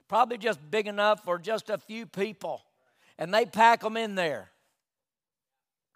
[0.10, 2.62] probably just big enough for just a few people.
[3.18, 4.52] And they pack them in there.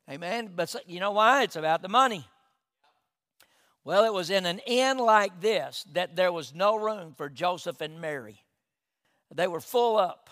[0.09, 0.51] Amen.
[0.55, 1.43] But you know why?
[1.43, 2.25] It's about the money.
[3.83, 7.81] Well, it was in an inn like this that there was no room for Joseph
[7.81, 8.45] and Mary.
[9.35, 10.29] They were full up.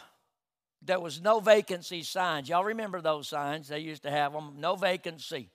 [0.88, 2.48] There was no vacancy signs.
[2.48, 3.68] Y'all remember those signs?
[3.68, 4.56] They used to have them.
[4.58, 5.50] No vacancy.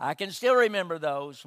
[0.00, 1.46] I can still remember those.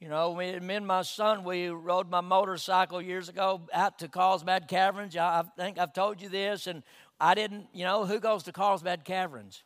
[0.00, 4.66] You know, me, and my son, we rode my motorcycle years ago out to Carlsbad
[4.66, 5.14] Caverns.
[5.14, 6.82] I, I think I've told you this, and
[7.20, 9.62] I didn't, you know, who goes to Carlsbad Caverns?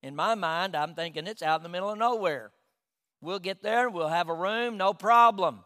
[0.00, 2.52] In my mind, I'm thinking it's out in the middle of nowhere.
[3.20, 5.64] We'll get there, we'll have a room, no problem.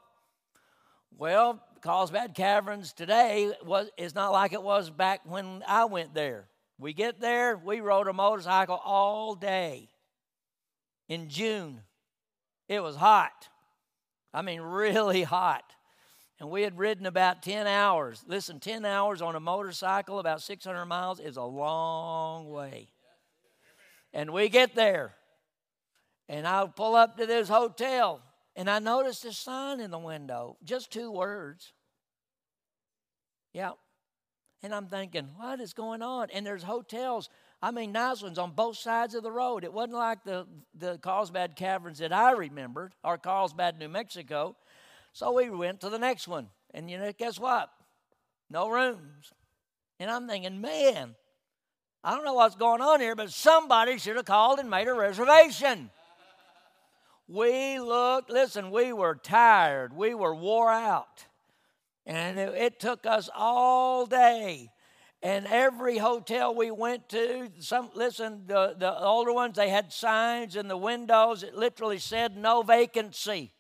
[1.19, 6.49] Well, Carlsbad Caverns today was, is not like it was back when I went there.
[6.79, 9.89] We get there, we rode a motorcycle all day
[11.09, 11.83] in June
[12.73, 13.49] it was hot.
[14.33, 15.65] I mean, really hot.
[16.41, 18.25] And we had ridden about 10 hours.
[18.27, 22.89] Listen, 10 hours on a motorcycle, about 600 miles, is a long way.
[24.13, 25.15] And we get there.
[26.29, 28.23] And I pull up to this hotel.
[28.55, 31.73] And I noticed a sign in the window, just two words.
[33.53, 33.73] Yeah.
[34.63, 36.29] And I'm thinking, what is going on?
[36.33, 37.29] And there's hotels
[37.63, 39.63] I mean, nice ones on both sides of the road.
[39.63, 44.57] It wasn't like the, the Carlsbad Caverns that I remembered, or Carlsbad, New Mexico.
[45.13, 46.49] So we went to the next one.
[46.75, 47.71] And you know, guess what?
[48.51, 49.33] No rooms.
[50.01, 51.15] And I'm thinking, man,
[52.03, 54.95] I don't know what's going on here, but somebody should have called and made a
[54.95, 55.91] reservation.
[57.33, 59.97] We looked, listen, we were tired.
[59.97, 61.27] We were wore out.
[62.05, 64.71] And it, it took us all day
[65.23, 70.57] and every hotel we went to, some listen, the, the older ones, they had signs
[70.57, 71.45] in the windows.
[71.45, 73.53] It literally said no vacancy.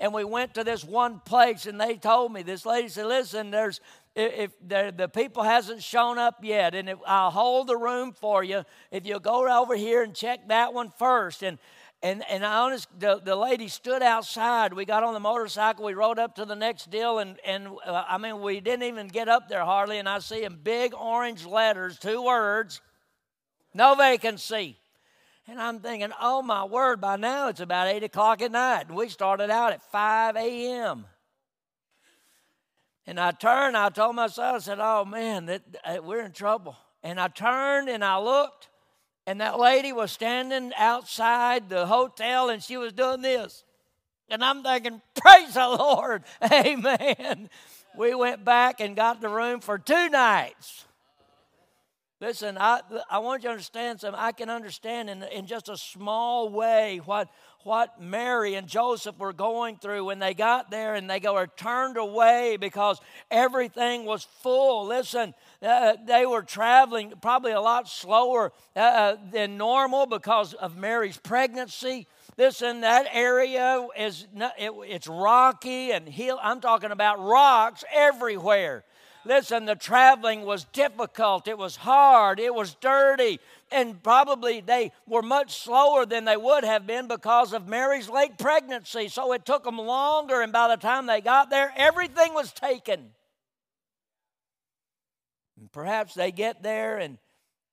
[0.00, 3.52] And we went to this one place, and they told me, this lady said, listen,
[3.52, 3.80] there's
[4.16, 8.44] if the, the people hasn't shown up yet, and if, I'll hold the room for
[8.44, 11.42] you if you'll go over here and check that one first.
[11.42, 11.58] And
[12.04, 14.74] and and I honest, the, the lady stood outside.
[14.74, 15.86] We got on the motorcycle.
[15.86, 19.08] We rode up to the next deal, and and uh, I mean we didn't even
[19.08, 19.98] get up there hardly.
[19.98, 22.82] And I see in big orange letters, two words,
[23.72, 24.76] no vacancy.
[25.48, 27.00] And I'm thinking, oh my word!
[27.00, 31.06] By now it's about eight o'clock at night, and we started out at five a.m.
[33.06, 36.76] And I turned, I told myself, I said, oh man, that, uh, we're in trouble.
[37.02, 38.70] And I turned and I looked,
[39.26, 43.64] and that lady was standing outside the hotel and she was doing this.
[44.28, 47.48] And I'm thinking, praise the Lord, amen.
[47.96, 50.86] We went back and got the room for two nights.
[52.24, 54.18] Listen, I, I want you to understand something.
[54.18, 57.28] I can understand in, in just a small way what,
[57.64, 61.98] what Mary and Joseph were going through when they got there and they were turned
[61.98, 62.98] away because
[63.30, 64.86] everything was full.
[64.86, 70.78] Listen, uh, they were traveling probably a lot slower uh, uh, than normal because of
[70.78, 72.06] Mary's pregnancy.
[72.38, 76.38] Listen, that area is it, it's rocky and hill.
[76.42, 78.82] I'm talking about rocks everywhere.
[79.26, 81.48] Listen, the traveling was difficult.
[81.48, 82.38] It was hard.
[82.38, 83.40] It was dirty.
[83.72, 88.36] And probably they were much slower than they would have been because of Mary's late
[88.38, 89.08] pregnancy.
[89.08, 90.42] So it took them longer.
[90.42, 93.10] And by the time they got there, everything was taken.
[95.58, 97.18] And perhaps they get there and,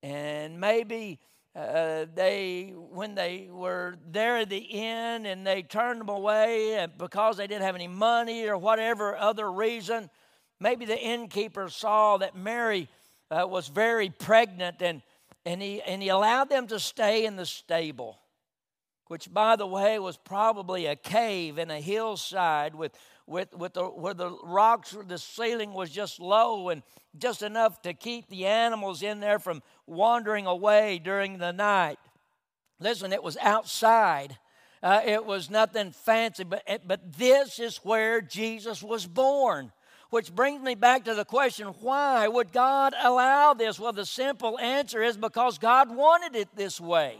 [0.01, 1.19] and maybe
[1.53, 7.35] uh, they when they were there at the inn and they turned them away because
[7.35, 10.09] they didn't have any money or whatever other reason
[10.61, 12.87] Maybe the innkeeper saw that Mary
[13.31, 15.01] uh, was very pregnant and,
[15.43, 18.19] and, he, and he allowed them to stay in the stable,
[19.07, 22.91] which, by the way, was probably a cave in a hillside with,
[23.25, 26.83] with, with the, where the rocks, the ceiling was just low and
[27.17, 31.97] just enough to keep the animals in there from wandering away during the night.
[32.79, 34.37] Listen, it was outside.
[34.83, 39.71] Uh, it was nothing fancy, but, but this is where Jesus was born.
[40.11, 43.79] Which brings me back to the question why would God allow this?
[43.79, 47.17] Well, the simple answer is because God wanted it this way.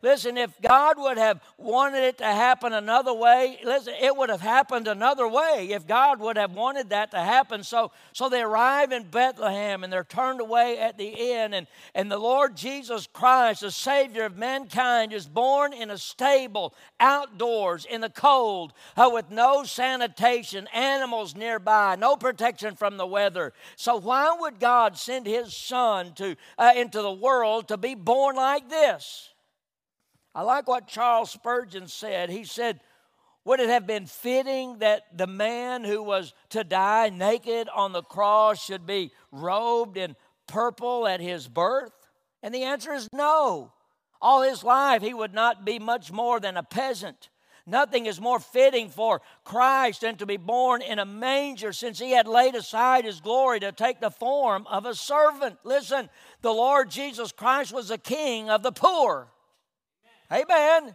[0.00, 4.40] Listen, if God would have wanted it to happen another way, listen, it would have
[4.40, 7.64] happened another way if God would have wanted that to happen.
[7.64, 12.12] So, so they arrive in Bethlehem and they're turned away at the inn, and, and
[12.12, 18.00] the Lord Jesus Christ, the Savior of mankind, is born in a stable, outdoors, in
[18.00, 23.52] the cold, uh, with no sanitation, animals nearby, no protection from the weather.
[23.74, 28.36] So, why would God send His Son to, uh, into the world to be born
[28.36, 29.30] like this?
[30.38, 32.30] I like what Charles Spurgeon said.
[32.30, 32.78] He said,
[33.44, 38.04] Would it have been fitting that the man who was to die naked on the
[38.04, 40.14] cross should be robed in
[40.46, 41.90] purple at his birth?
[42.40, 43.72] And the answer is no.
[44.22, 47.30] All his life, he would not be much more than a peasant.
[47.66, 52.12] Nothing is more fitting for Christ than to be born in a manger since he
[52.12, 55.58] had laid aside his glory to take the form of a servant.
[55.64, 56.08] Listen,
[56.42, 59.32] the Lord Jesus Christ was a king of the poor.
[60.32, 60.94] Amen.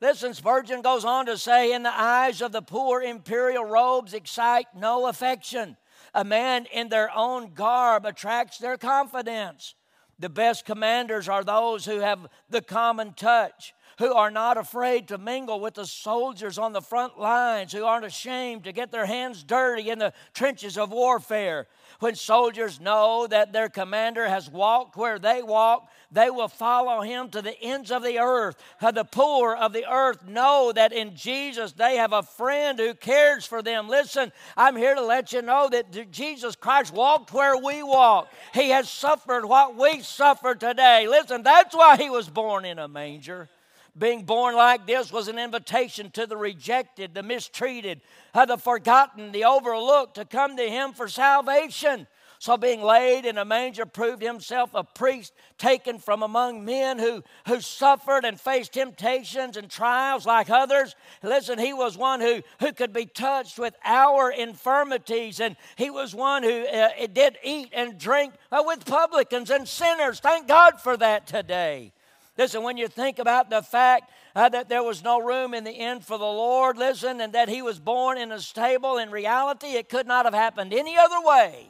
[0.00, 4.66] Listen, Spurgeon goes on to say, In the eyes of the poor, imperial robes excite
[4.76, 5.76] no affection.
[6.12, 9.74] A man in their own garb attracts their confidence.
[10.18, 15.18] The best commanders are those who have the common touch, who are not afraid to
[15.18, 19.42] mingle with the soldiers on the front lines, who aren't ashamed to get their hands
[19.42, 21.66] dirty in the trenches of warfare.
[22.00, 27.28] When soldiers know that their commander has walked where they walk, they will follow him
[27.30, 28.56] to the ends of the earth.
[28.80, 32.94] Uh, the poor of the earth know that in Jesus they have a friend who
[32.94, 33.88] cares for them.
[33.88, 38.28] Listen, I'm here to let you know that Jesus Christ walked where we walk.
[38.52, 41.06] He has suffered what we suffer today.
[41.08, 43.48] Listen, that's why he was born in a manger.
[43.96, 48.00] Being born like this was an invitation to the rejected, the mistreated,
[48.34, 52.08] the forgotten, the overlooked to come to him for salvation.
[52.44, 57.24] So, being laid in a manger proved himself a priest taken from among men who,
[57.46, 60.94] who suffered and faced temptations and trials like others.
[61.22, 66.14] Listen, he was one who, who could be touched with our infirmities, and he was
[66.14, 70.20] one who uh, did eat and drink uh, with publicans and sinners.
[70.20, 71.93] Thank God for that today.
[72.36, 75.72] Listen, when you think about the fact uh, that there was no room in the
[75.72, 79.68] inn for the Lord, listen, and that he was born in a stable, in reality,
[79.68, 81.68] it could not have happened any other way.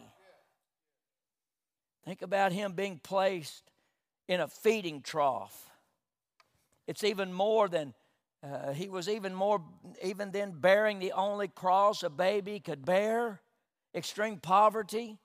[2.05, 3.63] Think about him being placed
[4.27, 5.71] in a feeding trough.
[6.87, 7.93] It's even more than,
[8.43, 9.63] uh, he was even more,
[10.03, 13.43] even then bearing the only cross a baby could bear
[13.95, 15.19] extreme poverty,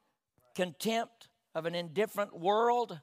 [0.56, 3.00] contempt of an indifferent world,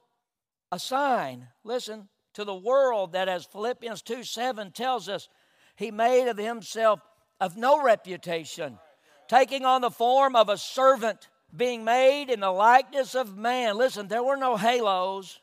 [0.71, 5.27] a sign, listen, to the world that, as Philippians 2 7 tells us,
[5.75, 6.99] he made of himself
[7.41, 8.77] of no reputation,
[9.27, 13.75] taking on the form of a servant, being made in the likeness of man.
[13.75, 15.39] Listen, there were no halos.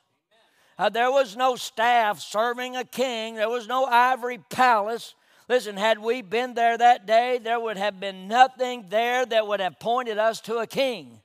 [0.78, 3.34] Uh, there was no staff serving a king.
[3.34, 5.16] There was no ivory palace.
[5.48, 9.58] Listen, had we been there that day, there would have been nothing there that would
[9.58, 11.20] have pointed us to a king.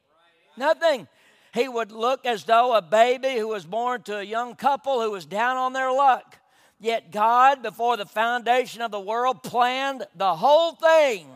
[0.57, 1.07] Nothing.
[1.54, 5.12] He would look as though a baby who was born to a young couple who
[5.12, 6.38] was down on their luck.
[6.80, 11.28] Yet God, before the foundation of the world, planned the whole thing.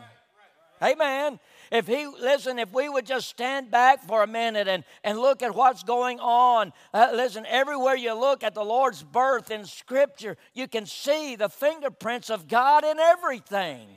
[0.82, 1.38] Amen.
[1.70, 5.42] If he, listen, if we would just stand back for a minute and, and look
[5.42, 10.36] at what's going on, uh, listen, everywhere you look at the Lord's birth in Scripture,
[10.52, 13.88] you can see the fingerprints of God in everything.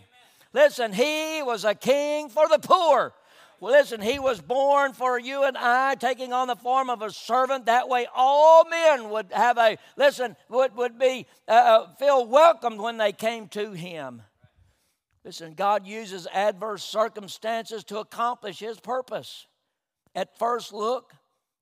[0.54, 3.14] Listen, he was a king for the poor.
[3.60, 7.10] Well, listen, he was born for you and I, taking on the form of a
[7.10, 7.66] servant.
[7.66, 12.80] That way, all men would have a, listen, would, would be, uh, uh feel welcomed
[12.80, 14.22] when they came to him.
[15.24, 19.48] Listen, God uses adverse circumstances to accomplish his purpose.
[20.14, 21.14] At first look,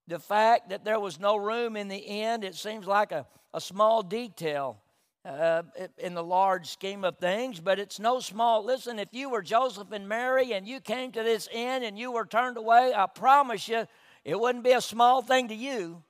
[0.08, 3.62] the fact that there was no room in the end, it seems like a, a
[3.62, 4.78] small detail
[5.26, 5.64] uh,
[5.98, 8.64] in the large scheme of things, but it's no small.
[8.64, 12.12] Listen, if you were Joseph and Mary and you came to this inn and you
[12.12, 13.88] were turned away, I promise you,
[14.24, 16.04] it wouldn't be a small thing to you.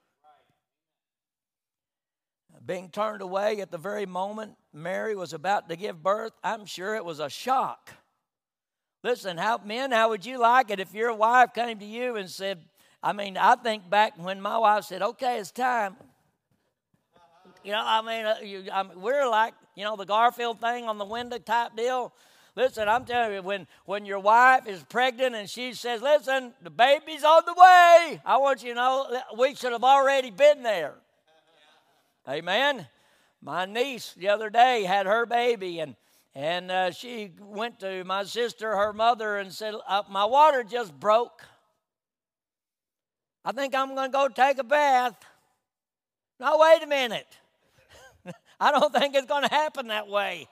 [2.66, 6.96] Being turned away at the very moment Mary was about to give birth, I'm sure
[6.96, 7.94] it was a shock.
[9.04, 12.30] Listen, how men, how would you like it if your wife came to you and
[12.30, 12.66] said,
[13.04, 15.96] I mean, I think back when my wife said, "Okay, it's time."
[17.66, 20.86] You know, I mean, uh, you, I mean, we're like, you know, the Garfield thing
[20.86, 22.14] on the window type deal.
[22.56, 26.70] Listen, I'm telling you, when, when your wife is pregnant and she says, Listen, the
[26.70, 30.94] baby's on the way, I want you to know we should have already been there.
[32.30, 32.86] Amen.
[33.42, 35.96] My niece the other day had her baby, and,
[36.36, 40.94] and uh, she went to my sister, her mother, and said, uh, My water just
[41.00, 41.42] broke.
[43.44, 45.16] I think I'm going to go take a bath.
[46.40, 47.40] Now, wait a minute.
[48.60, 50.48] I don't think it's going to happen that way.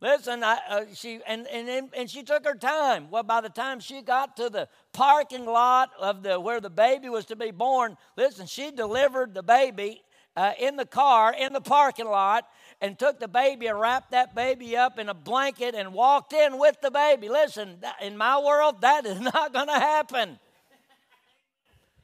[0.00, 3.10] Listen, I, uh, she and, and and she took her time.
[3.10, 7.08] Well, by the time she got to the parking lot of the where the baby
[7.08, 10.02] was to be born, listen, she delivered the baby
[10.38, 12.46] uh, in the car in the parking lot
[12.80, 16.60] and took the baby and wrapped that baby up in a blanket and walked in
[16.60, 17.28] with the baby.
[17.28, 20.38] Listen, in my world, that is not going to happen.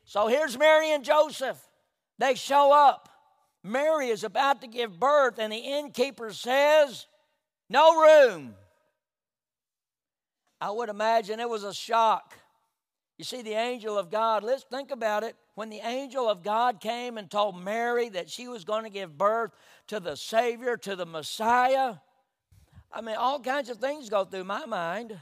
[0.04, 1.64] So here's Mary and Joseph.
[2.18, 3.08] They show up.
[3.64, 7.06] Mary is about to give birth, and the innkeeper says,
[7.70, 8.54] No room.
[10.60, 12.34] I would imagine it was a shock.
[13.16, 15.34] You see, the angel of God, let's think about it.
[15.54, 19.16] When the angel of God came and told Mary that she was going to give
[19.16, 19.52] birth
[19.86, 21.94] to the Savior, to the Messiah,
[22.92, 25.18] I mean, all kinds of things go through my mind.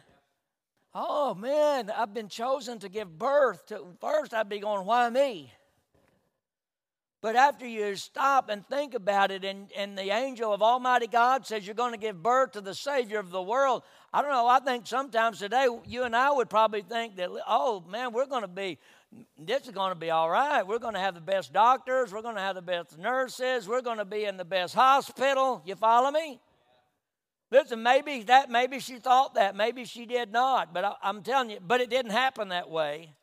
[0.95, 3.97] Oh man, I've been chosen to give birth to.
[4.01, 5.53] First, I'd be going, why me?
[7.23, 11.47] But after you stop and think about it, and, and the angel of Almighty God
[11.47, 14.49] says you're going to give birth to the Savior of the world, I don't know.
[14.49, 18.43] I think sometimes today you and I would probably think that, oh man, we're going
[18.43, 18.77] to be,
[19.39, 20.67] this is going to be all right.
[20.67, 22.13] We're going to have the best doctors.
[22.13, 23.69] We're going to have the best nurses.
[23.69, 25.63] We're going to be in the best hospital.
[25.65, 26.41] You follow me?
[27.53, 31.51] Listen, maybe that, maybe she thought that, maybe she did not, but I, I'm telling
[31.51, 33.15] you, but it didn't happen that way.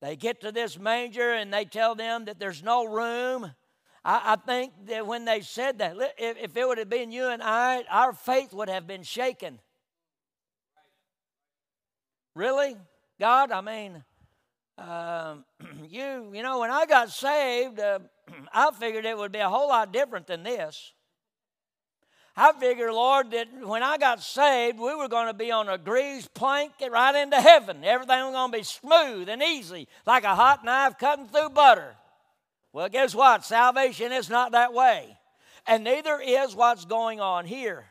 [0.00, 3.52] They get to this manger and they tell them that there's no room.
[4.04, 7.26] I, I think that when they said that, if, if it would have been you
[7.26, 9.58] and I, our faith would have been shaken.
[12.34, 12.76] Really?
[13.18, 14.04] God, I mean,
[14.78, 15.36] uh,
[15.88, 17.98] you, you know, when I got saved, uh,
[18.52, 20.92] I figured it would be a whole lot different than this.
[22.40, 25.76] I figured, Lord, that when I got saved, we were going to be on a
[25.76, 27.82] greased plank right into heaven.
[27.82, 31.96] Everything was going to be smooth and easy, like a hot knife cutting through butter.
[32.72, 33.44] Well, guess what?
[33.44, 35.18] Salvation is not that way.
[35.66, 37.86] And neither is what's going on here.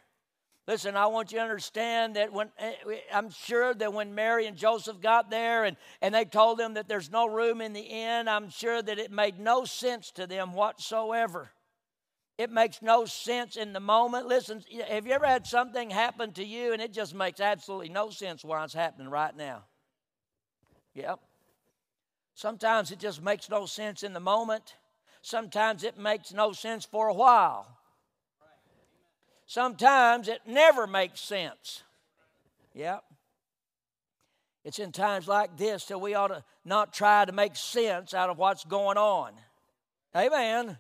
[0.66, 2.72] Listen, I want you to understand that when eh,
[3.14, 6.88] I'm sure that when Mary and Joseph got there and, and they told them that
[6.88, 10.54] there's no room in the inn, I'm sure that it made no sense to them
[10.54, 11.52] whatsoever.
[12.38, 14.28] It makes no sense in the moment.
[14.28, 18.12] Listen, have you ever had something happen to you and it just makes absolutely no
[18.12, 19.64] sense why it's happening right now?
[20.94, 21.20] Yep.
[22.36, 24.76] Sometimes it just makes no sense in the moment.
[25.24, 27.68] Sometimes it makes no sense for a while.
[29.48, 31.82] Sometimes it never makes sense.
[32.76, 33.04] Yep.
[34.64, 38.30] It's in times like this that we ought to not try to make sense out
[38.30, 39.32] of what's going on.
[40.16, 40.78] Amen.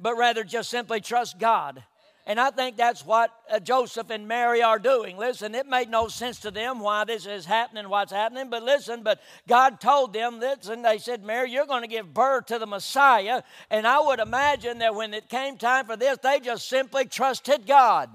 [0.00, 1.84] But rather just simply trust God.
[2.26, 5.16] And I think that's what uh, Joseph and Mary are doing.
[5.16, 9.02] Listen, it made no sense to them why this is happening, what's happening, but listen,
[9.02, 12.58] but God told them this, and they said, Mary, you're going to give birth to
[12.58, 13.42] the Messiah.
[13.70, 17.66] And I would imagine that when it came time for this, they just simply trusted
[17.66, 18.10] God.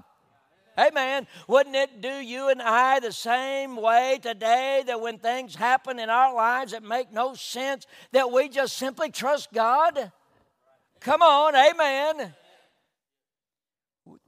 [0.78, 1.26] Amen.
[1.48, 6.10] Wouldn't it do you and I the same way today that when things happen in
[6.10, 10.12] our lives that make no sense, that we just simply trust God?
[11.00, 12.34] Come on, amen.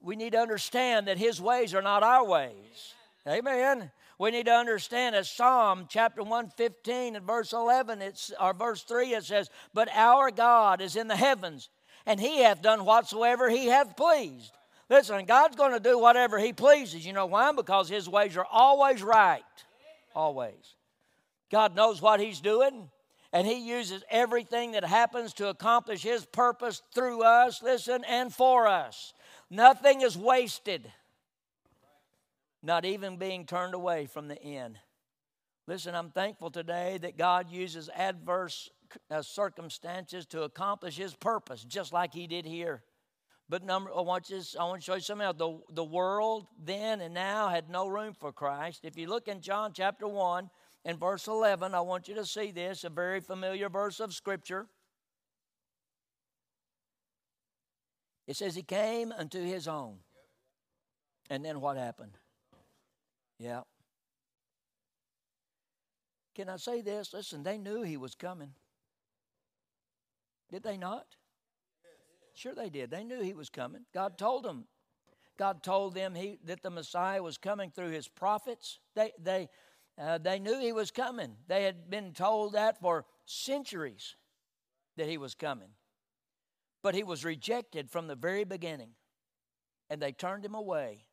[0.01, 2.95] We need to understand that His ways are not our ways.
[3.27, 3.91] Amen.
[4.19, 9.15] We need to understand as Psalm chapter 115 and verse 11, it's, or verse 3,
[9.15, 11.69] it says, But our God is in the heavens,
[12.05, 14.53] and He hath done whatsoever He hath pleased.
[14.91, 17.07] Listen, God's going to do whatever He pleases.
[17.07, 17.53] You know why?
[17.53, 19.43] Because His ways are always right.
[20.17, 20.75] Always.
[21.51, 22.91] God knows what He's doing,
[23.33, 28.67] and He uses everything that happens to accomplish His purpose through us, listen, and for
[28.67, 29.15] us.
[29.51, 30.91] Nothing is wasted,
[32.63, 34.79] not even being turned away from the end.
[35.67, 38.71] Listen, I'm thankful today that God uses adverse
[39.11, 42.83] uh, circumstances to accomplish His purpose, just like He did here.
[43.51, 45.37] But number, I want you, I want to show you something else.
[45.39, 48.81] The, the world then and now had no room for Christ.
[48.83, 50.51] If you look in John chapter 1
[50.89, 54.67] and verse 11, I want you to see this, a very familiar verse of Scripture.
[58.27, 59.97] It says, He came unto His own.
[61.29, 62.17] And then what happened?
[63.39, 63.61] Yeah.
[66.35, 67.13] Can I say this?
[67.13, 68.55] Listen, they knew He was coming.
[70.51, 71.05] Did they not?
[72.33, 72.91] Sure, they did.
[72.91, 73.83] They knew he was coming.
[73.93, 74.65] God told them.
[75.37, 78.79] God told them he, that the Messiah was coming through his prophets.
[78.95, 79.49] They, they,
[80.01, 81.35] uh, they knew he was coming.
[81.49, 84.17] They had been told that for centuries
[84.97, 85.71] that he was coming.
[86.83, 88.91] But he was rejected from the very beginning,
[89.91, 91.07] and they turned him away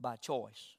[0.00, 0.76] by choice.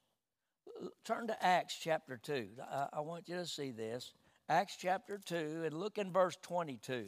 [1.04, 2.48] Turn to Acts chapter 2.
[2.68, 4.12] I, I want you to see this.
[4.48, 7.06] Acts chapter 2, and look in verse 22.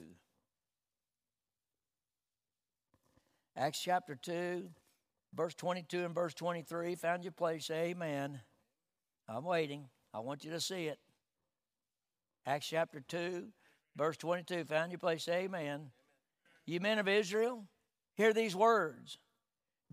[3.57, 4.69] Acts chapter 2,
[5.35, 6.95] verse 22 and verse 23.
[6.95, 7.71] Found your place.
[7.71, 8.41] Amen.
[9.29, 9.89] I'm waiting.
[10.15, 11.01] I want you to see it.
[12.47, 13.49] Acts chapter 2,
[13.97, 14.65] verse 22.
[14.67, 15.29] Found your place.
[15.29, 15.91] Amen.
[16.67, 17.65] You men of Israel,
[18.15, 19.19] hear these words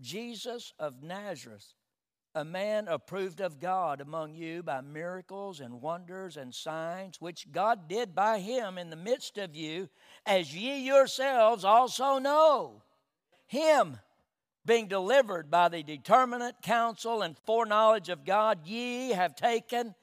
[0.00, 1.74] Jesus of Nazareth,
[2.36, 7.88] a man approved of God among you by miracles and wonders and signs, which God
[7.88, 9.88] did by him in the midst of you,
[10.24, 12.82] as ye yourselves also know
[13.46, 13.98] him
[14.64, 19.96] being delivered by the determinate counsel and foreknowledge of God, ye have taken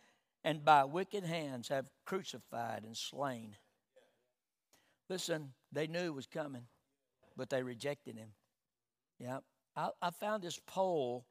[0.44, 3.56] and by wicked hands have crucified and slain.
[5.10, 6.64] Listen, they knew it was coming,
[7.36, 8.30] but they rejected him.
[9.20, 9.40] Yeah,
[9.76, 11.26] I, I found this poll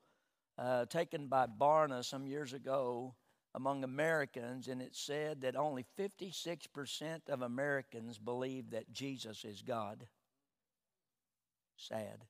[0.59, 3.15] uh, taken by Barna some years ago
[3.55, 10.07] among Americans, and it said that only 56% of Americans believe that Jesus is God.
[11.77, 12.25] Sad.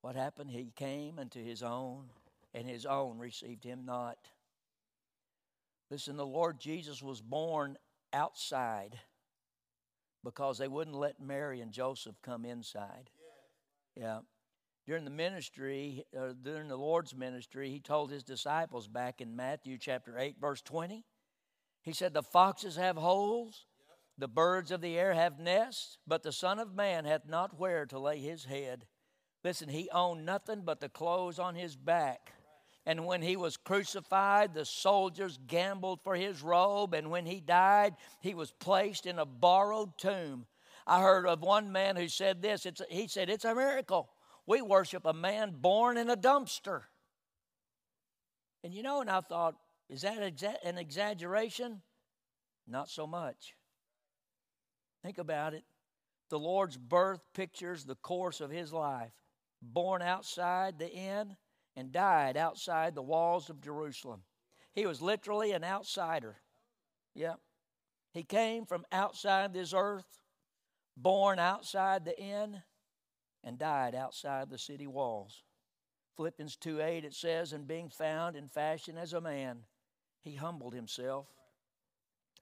[0.00, 0.50] What happened?
[0.50, 2.06] He came unto his own,
[2.54, 4.18] and his own received him not.
[5.90, 7.76] Listen, the Lord Jesus was born
[8.12, 8.98] outside
[10.22, 13.10] because they wouldn't let Mary and Joseph come inside.
[13.96, 14.20] Yeah.
[14.86, 19.78] During the ministry, uh, during the Lord's ministry, he told his disciples back in Matthew
[19.78, 21.04] chapter 8, verse 20,
[21.82, 23.66] he said, The foxes have holes,
[24.18, 27.86] the birds of the air have nests, but the Son of Man hath not where
[27.86, 28.86] to lay his head.
[29.42, 32.32] Listen, he owned nothing but the clothes on his back.
[32.86, 36.94] And when he was crucified, the soldiers gambled for his robe.
[36.94, 40.46] And when he died, he was placed in a borrowed tomb.
[40.86, 42.66] I heard of one man who said this.
[42.88, 44.08] He said, It's a miracle.
[44.46, 46.82] We worship a man born in a dumpster.
[48.64, 49.56] And you know, and I thought,
[49.88, 50.18] is that
[50.64, 51.82] an exaggeration?
[52.66, 53.54] Not so much.
[55.02, 55.64] Think about it.
[56.28, 59.12] The Lord's birth pictures the course of his life.
[59.62, 61.36] Born outside the inn
[61.80, 64.20] and died outside the walls of Jerusalem.
[64.74, 66.36] He was literally an outsider.
[67.14, 67.36] Yeah.
[68.12, 70.20] He came from outside this earth,
[70.94, 72.60] born outside the inn,
[73.42, 75.42] and died outside the city walls.
[76.16, 79.60] Philippians 2 8, it says, And being found in fashion as a man,
[80.20, 81.28] he humbled himself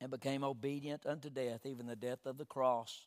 [0.01, 3.07] and became obedient unto death, even the death of the cross.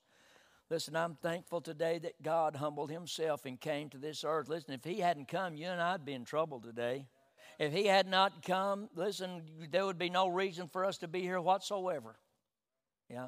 [0.71, 4.47] Listen, I'm thankful today that God humbled himself and came to this earth.
[4.47, 7.07] Listen, if he hadn't come, you and I'd be in trouble today.
[7.59, 11.19] If he had not come, listen, there would be no reason for us to be
[11.23, 12.15] here whatsoever.
[13.09, 13.27] Yeah.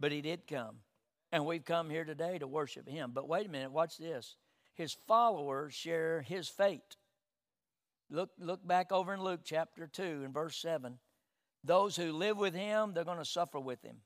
[0.00, 0.78] But he did come.
[1.30, 3.12] And we've come here today to worship him.
[3.14, 4.34] But wait a minute, watch this.
[4.74, 6.96] His followers share his fate.
[8.10, 10.98] Look, look back over in Luke chapter 2 and verse 7.
[11.62, 13.98] Those who live with him, they're going to suffer with him,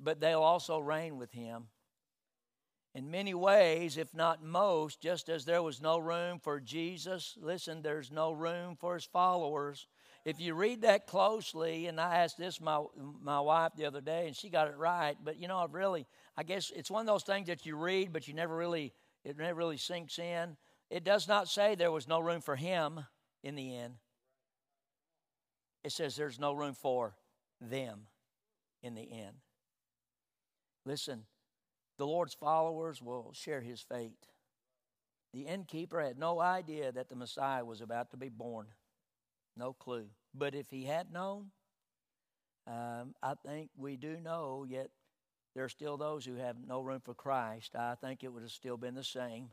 [0.00, 1.68] but they'll also reign with him.
[2.94, 7.82] In many ways, if not most, just as there was no room for Jesus, listen,
[7.82, 9.88] there's no room for his followers.
[10.24, 12.82] If you read that closely, and I asked this my
[13.20, 15.16] my wife the other day, and she got it right.
[15.22, 18.12] But you know, I've really, I guess it's one of those things that you read,
[18.12, 18.92] but you never really,
[19.24, 20.56] it never really sinks in.
[20.88, 23.00] It does not say there was no room for him
[23.42, 23.94] in the end
[25.84, 27.14] it says there's no room for
[27.60, 28.06] them
[28.82, 29.36] in the end.
[30.84, 31.24] Listen,
[31.96, 34.26] the Lord's followers will share his fate.
[35.32, 38.66] The innkeeper had no idea that the Messiah was about to be born.
[39.56, 40.06] No clue.
[40.34, 41.50] But if he had known,
[42.66, 44.90] um, I think we do know, yet
[45.54, 47.76] there are still those who have no room for Christ.
[47.76, 49.50] I think it would have still been the same.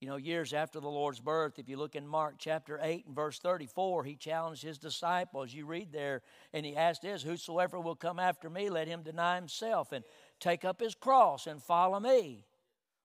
[0.00, 3.14] You know, years after the Lord's birth, if you look in Mark chapter 8 and
[3.14, 5.54] verse 34, he challenged his disciples.
[5.54, 6.20] You read there,
[6.52, 10.04] and he asked this Whosoever will come after me, let him deny himself and
[10.40, 12.44] take up his cross and follow me.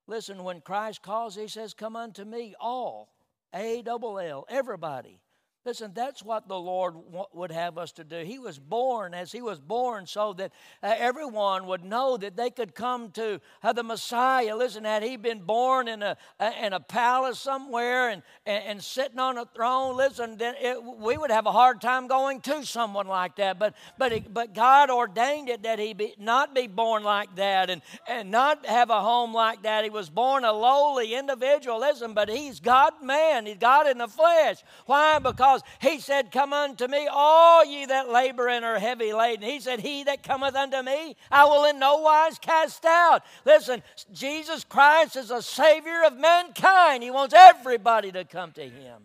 [0.08, 3.14] Listen, when Christ calls, he says, Come unto me, all,
[3.54, 5.20] A double L, everybody.
[5.64, 6.96] Listen, that's what the Lord
[7.34, 8.24] would have us to do.
[8.24, 10.52] He was born as He was born so that
[10.82, 14.56] uh, everyone would know that they could come to uh, the Messiah.
[14.56, 16.18] Listen, had He been born in a,
[16.60, 21.16] in a palace somewhere and, and, and sitting on a throne, listen, then it, we
[21.16, 23.60] would have a hard time going to someone like that.
[23.60, 27.70] But, but, it, but God ordained it that He be, not be born like that
[27.70, 29.84] and, and not have a home like that.
[29.84, 31.82] He was born a lowly individual.
[31.82, 34.64] Listen, but He's God man, He's God in the flesh.
[34.88, 35.20] Why?
[35.20, 39.44] Because because he said, Come unto me, all ye that labor and are heavy laden.
[39.44, 43.24] He said, He that cometh unto me, I will in no wise cast out.
[43.46, 47.04] Listen, Jesus Christ is a Savior of mankind.
[47.04, 49.04] He wants everybody to come to Him.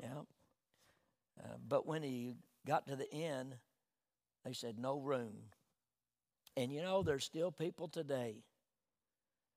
[0.00, 0.08] Yeah.
[1.42, 2.34] Uh, but when he
[2.66, 3.54] got to the end,
[4.44, 5.34] they said, No room.
[6.56, 8.36] And you know, there's still people today,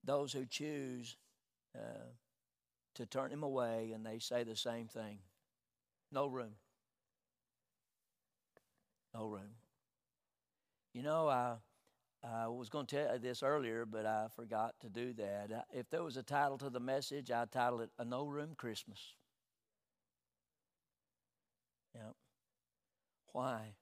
[0.03, 1.17] those who choose
[1.75, 2.07] uh,
[2.95, 5.17] to turn him away, and they say the same thing.
[6.15, 6.53] No room.
[9.13, 9.51] No room.
[10.93, 11.55] You know, I,
[12.23, 15.65] I was going to tell you this earlier, but I forgot to do that.
[15.73, 18.97] If there was a title to the message, I'd title it A No Room Christmas.
[21.93, 22.13] Yeah.
[23.33, 23.73] Why?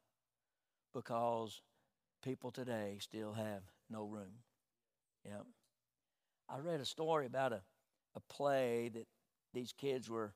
[0.92, 1.62] Because
[2.24, 3.62] people today still have
[3.92, 4.42] no room.
[5.24, 5.44] Yeah.
[6.50, 7.62] I read a story about a,
[8.16, 9.06] a play that
[9.54, 10.34] these kids were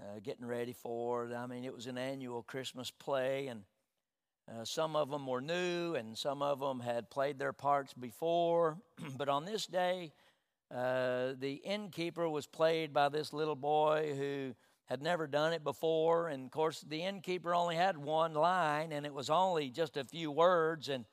[0.00, 1.30] uh, getting ready for.
[1.34, 3.62] I mean, it was an annual Christmas play, and
[4.48, 8.78] uh, some of them were new, and some of them had played their parts before.
[9.16, 10.12] but on this day,
[10.74, 14.54] uh, the innkeeper was played by this little boy who
[14.86, 16.28] had never done it before.
[16.28, 20.04] And of course, the innkeeper only had one line, and it was only just a
[20.04, 20.88] few words.
[20.88, 21.04] And,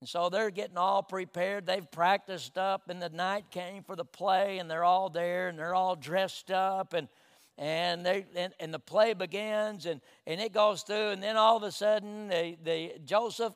[0.00, 1.66] and so they're getting all prepared.
[1.66, 5.58] They've practiced up, and the night came for the play, and they're all there, and
[5.58, 6.92] they're all dressed up.
[6.92, 7.08] And
[7.58, 11.56] and they and, and the play begins and, and it goes through and then all
[11.56, 13.54] of a sudden the, the Joseph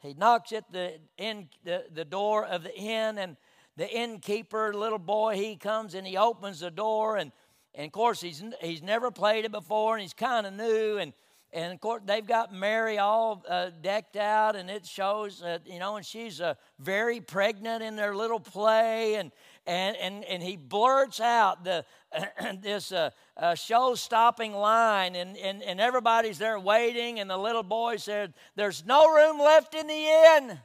[0.00, 3.36] he knocks at the in the, the door of the inn and
[3.76, 7.32] the innkeeper little boy he comes and he opens the door and
[7.74, 11.12] and of course he's he's never played it before and he's kind of new and
[11.52, 15.78] and of course they've got Mary all uh, decked out and it shows uh, you
[15.78, 19.30] know and she's uh, very pregnant in their little play and
[19.66, 21.84] and, and, and he blurts out the,
[22.60, 27.62] this uh, uh, show stopping line, and, and, and everybody's there waiting, and the little
[27.62, 30.58] boy said, There's no room left in the inn,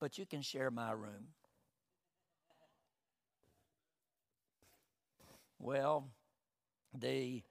[0.00, 1.28] but you can share my room.
[5.58, 6.08] Well,
[6.96, 7.42] the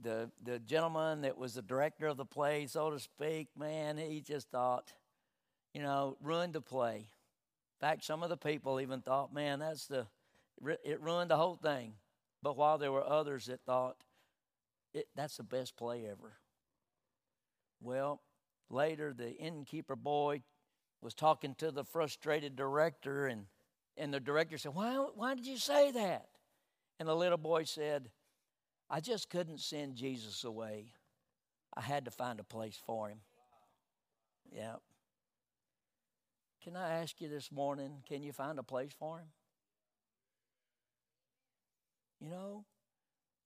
[0.00, 4.20] the the gentleman that was the director of the play, so to speak, man, he
[4.20, 4.92] just thought,
[5.72, 7.08] you know, ruined the play
[7.80, 10.06] fact, some of the people even thought, man, that's the,
[10.84, 11.94] it ruined the whole thing.
[12.42, 13.96] But while there were others that thought,
[15.16, 16.34] that's the best play ever.
[17.80, 18.22] Well,
[18.70, 20.42] later the innkeeper boy
[21.00, 23.46] was talking to the frustrated director, and,
[23.96, 26.26] and the director said, why, why did you say that?
[26.98, 28.08] And the little boy said,
[28.88, 30.92] I just couldn't send Jesus away.
[31.76, 33.18] I had to find a place for him.
[34.54, 34.76] Yeah.
[36.64, 39.26] Can I ask you this morning, can you find a place for him?
[42.22, 42.64] You know,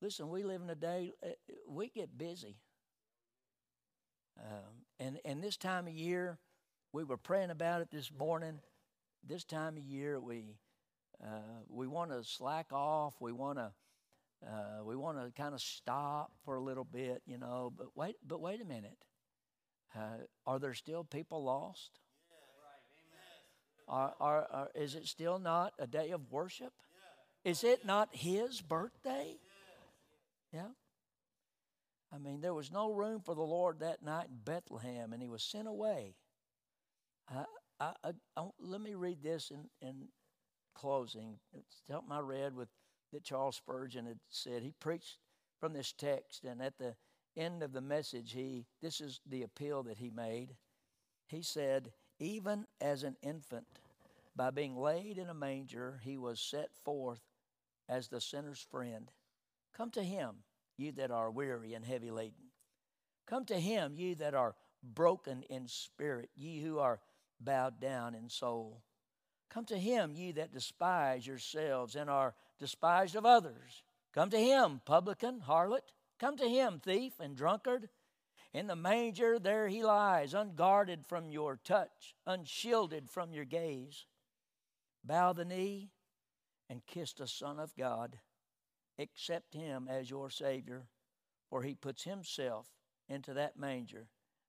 [0.00, 1.30] listen, we live in a day, uh,
[1.68, 2.58] we get busy.
[4.38, 6.38] Um, and, and this time of year,
[6.92, 8.60] we were praying about it this morning.
[9.26, 10.54] This time of year, we,
[11.20, 13.14] uh, we want to slack off.
[13.18, 13.72] We want to
[14.46, 17.72] uh, we want to kind of stop for a little bit, you know.
[17.76, 19.04] But wait, but wait a minute.
[19.92, 21.98] Uh, are there still people lost?
[23.88, 26.72] Are, are, are, is it still not a day of worship?
[27.44, 29.36] Is it not his birthday?
[30.52, 30.68] Yeah.
[32.12, 35.28] I mean, there was no room for the Lord that night in Bethlehem, and he
[35.28, 36.14] was sent away.
[37.30, 37.44] I,
[37.80, 37.92] I,
[38.36, 40.08] I, let me read this in, in
[40.74, 41.38] closing.
[41.52, 42.68] It's something I read with
[43.12, 44.62] that Charles Spurgeon had said.
[44.62, 45.18] He preached
[45.60, 46.94] from this text, and at the
[47.36, 50.56] end of the message, he this is the appeal that he made.
[51.26, 53.66] He said, Even as an infant,
[54.34, 57.20] by being laid in a manger, he was set forth
[57.88, 59.10] as the sinner's friend.
[59.76, 60.36] Come to him,
[60.76, 62.50] you that are weary and heavy laden.
[63.26, 67.00] Come to him, you that are broken in spirit, ye who are
[67.40, 68.82] bowed down in soul.
[69.50, 73.82] Come to him, ye that despise yourselves and are despised of others.
[74.12, 75.92] Come to him, publican, harlot.
[76.18, 77.88] Come to him, thief and drunkard.
[78.54, 84.06] In the manger there he lies, unguarded from your touch, unshielded from your gaze.
[85.04, 85.90] Bow the knee
[86.68, 88.18] and kiss the Son of God.
[88.98, 90.88] Accept him as your Savior,
[91.50, 92.66] for he puts himself
[93.08, 94.08] into that manger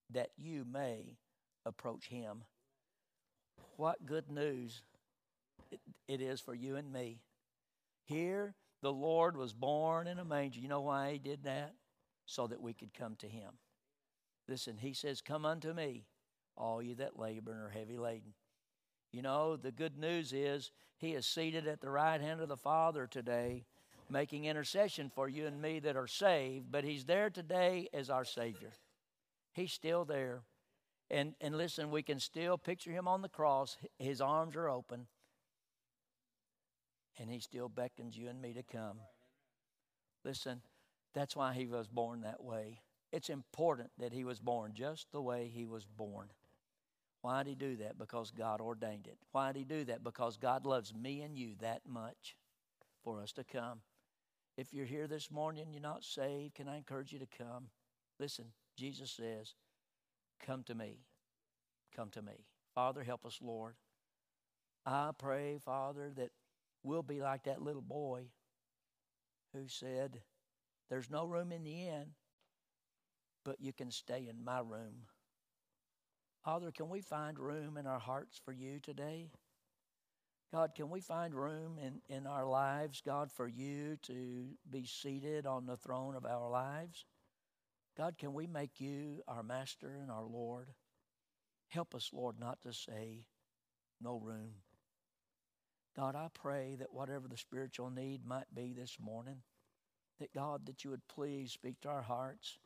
[0.10, 1.18] that you may
[1.66, 2.44] approach him.
[3.76, 4.82] What good news
[6.08, 7.22] it is for you and me.
[8.06, 10.60] Here, the Lord was born in a manger.
[10.60, 11.74] You know why he did that?
[12.26, 13.52] So that we could come to him.
[14.50, 16.06] Listen, he says, Come unto me,
[16.58, 18.34] all you that labor and are heavy laden.
[19.12, 22.58] You know, the good news is he is seated at the right hand of the
[22.58, 23.66] Father today,
[24.10, 28.26] making intercession for you and me that are saved, but he's there today as our
[28.26, 28.72] Savior.
[29.54, 30.42] He's still there.
[31.10, 33.78] And, and listen, we can still picture him on the cross.
[33.98, 35.08] His arms are open
[37.20, 39.00] and He still beckons you and me to come.
[40.24, 40.62] Listen,
[41.14, 42.80] that's why He was born that way.
[43.12, 46.28] It's important that He was born just the way He was born.
[47.22, 47.98] Why did He do that?
[47.98, 49.18] Because God ordained it.
[49.32, 50.04] Why did He do that?
[50.04, 52.36] Because God loves me and you that much
[53.04, 53.82] for us to come.
[54.58, 57.70] If you're here this morning and you're not saved, can I encourage you to come?
[58.20, 58.46] Listen,
[58.78, 59.56] Jesus says,
[60.46, 61.00] Come to me.
[61.96, 62.46] Come to me.
[62.76, 63.76] Father, help us, Lord.
[64.86, 66.32] I pray, Father, that
[66.84, 68.24] we'll be like that little boy
[69.54, 70.22] who said,
[70.90, 72.08] There's no room in the inn,
[73.50, 75.08] but you can stay in my room.
[76.46, 79.32] Father, can we find room in our hearts for you today?
[80.54, 85.48] God, can we find room in, in our lives, God, for you to be seated
[85.48, 87.08] on the throne of our lives?
[87.98, 90.68] God, can we make you our master and our Lord?
[91.70, 93.26] Help us, Lord, not to say
[94.00, 94.58] no room.
[95.98, 99.42] God, I pray that whatever the spiritual need might be this morning,
[100.20, 102.60] that God, that you would please speak to our hearts.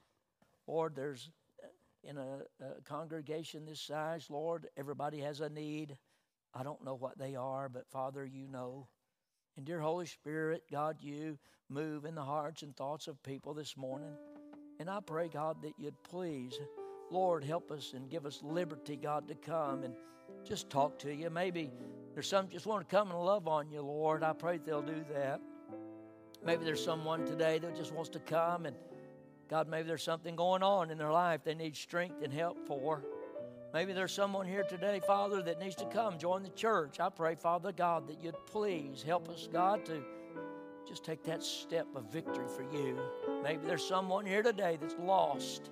[0.68, 1.30] Lord, there's
[1.64, 1.68] uh,
[2.10, 5.98] in a, a, congregation this size, Lord, everybody has a need.
[6.53, 8.88] I don't know what they are, but Father, you know.
[9.57, 11.38] And dear Holy Spirit, God, you
[11.69, 14.14] move in the hearts and thoughts of people this morning.
[14.80, 16.60] And I pray, God, that you'd please,
[17.11, 19.94] Lord, help us and give us liberty, God, to come and
[20.44, 21.30] just talk to you.
[21.30, 21.72] Maybe
[22.14, 24.23] there's some just want to come and love on you, Lord.
[24.23, 25.40] I pray they'll do that.
[26.45, 28.76] Maybe there's someone today that just wants to come and
[29.49, 33.03] God, maybe there's something going on in their life they need strength and help for.
[33.74, 36.99] Maybe there's someone here today, Father, that needs to come join the church.
[36.99, 40.03] I pray, Father God, that you'd please help us, God, to
[40.88, 42.99] just take that step of victory for you.
[43.41, 45.72] Maybe there's someone here today that's lost.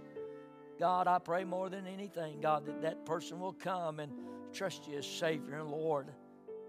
[0.79, 4.11] God, I pray more than anything, God, that that person will come and
[4.51, 6.07] trust you as Savior and Lord.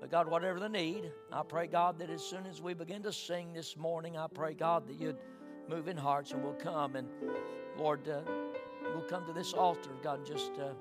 [0.02, 3.12] But God, whatever the need, I pray, God, that as soon as we begin to
[3.12, 5.16] sing this morning, I pray, God, that you'd
[5.72, 7.08] move in hearts and we'll come and,
[7.78, 8.20] Lord, uh,
[8.94, 10.72] we'll come to this altar, God, just uh,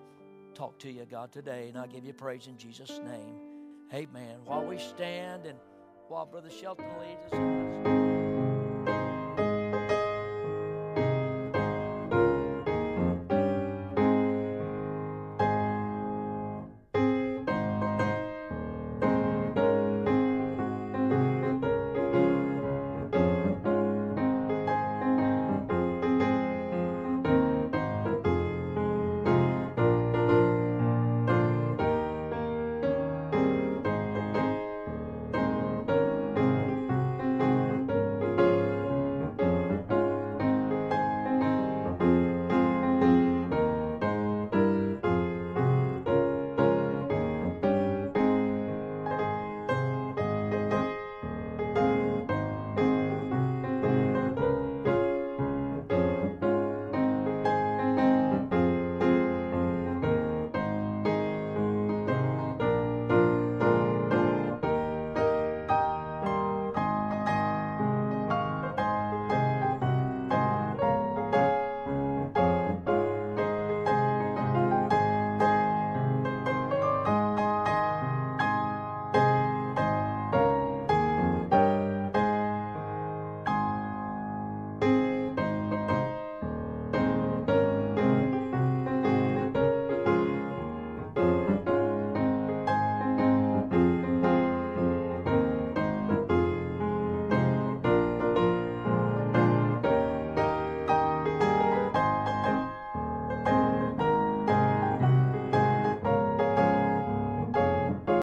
[0.53, 1.69] talk to you, God, today.
[1.69, 3.35] And I give you praise in Jesus' name.
[3.93, 4.37] Amen.
[4.45, 5.57] While we stand and
[6.07, 8.10] while Brother Shelton leads us.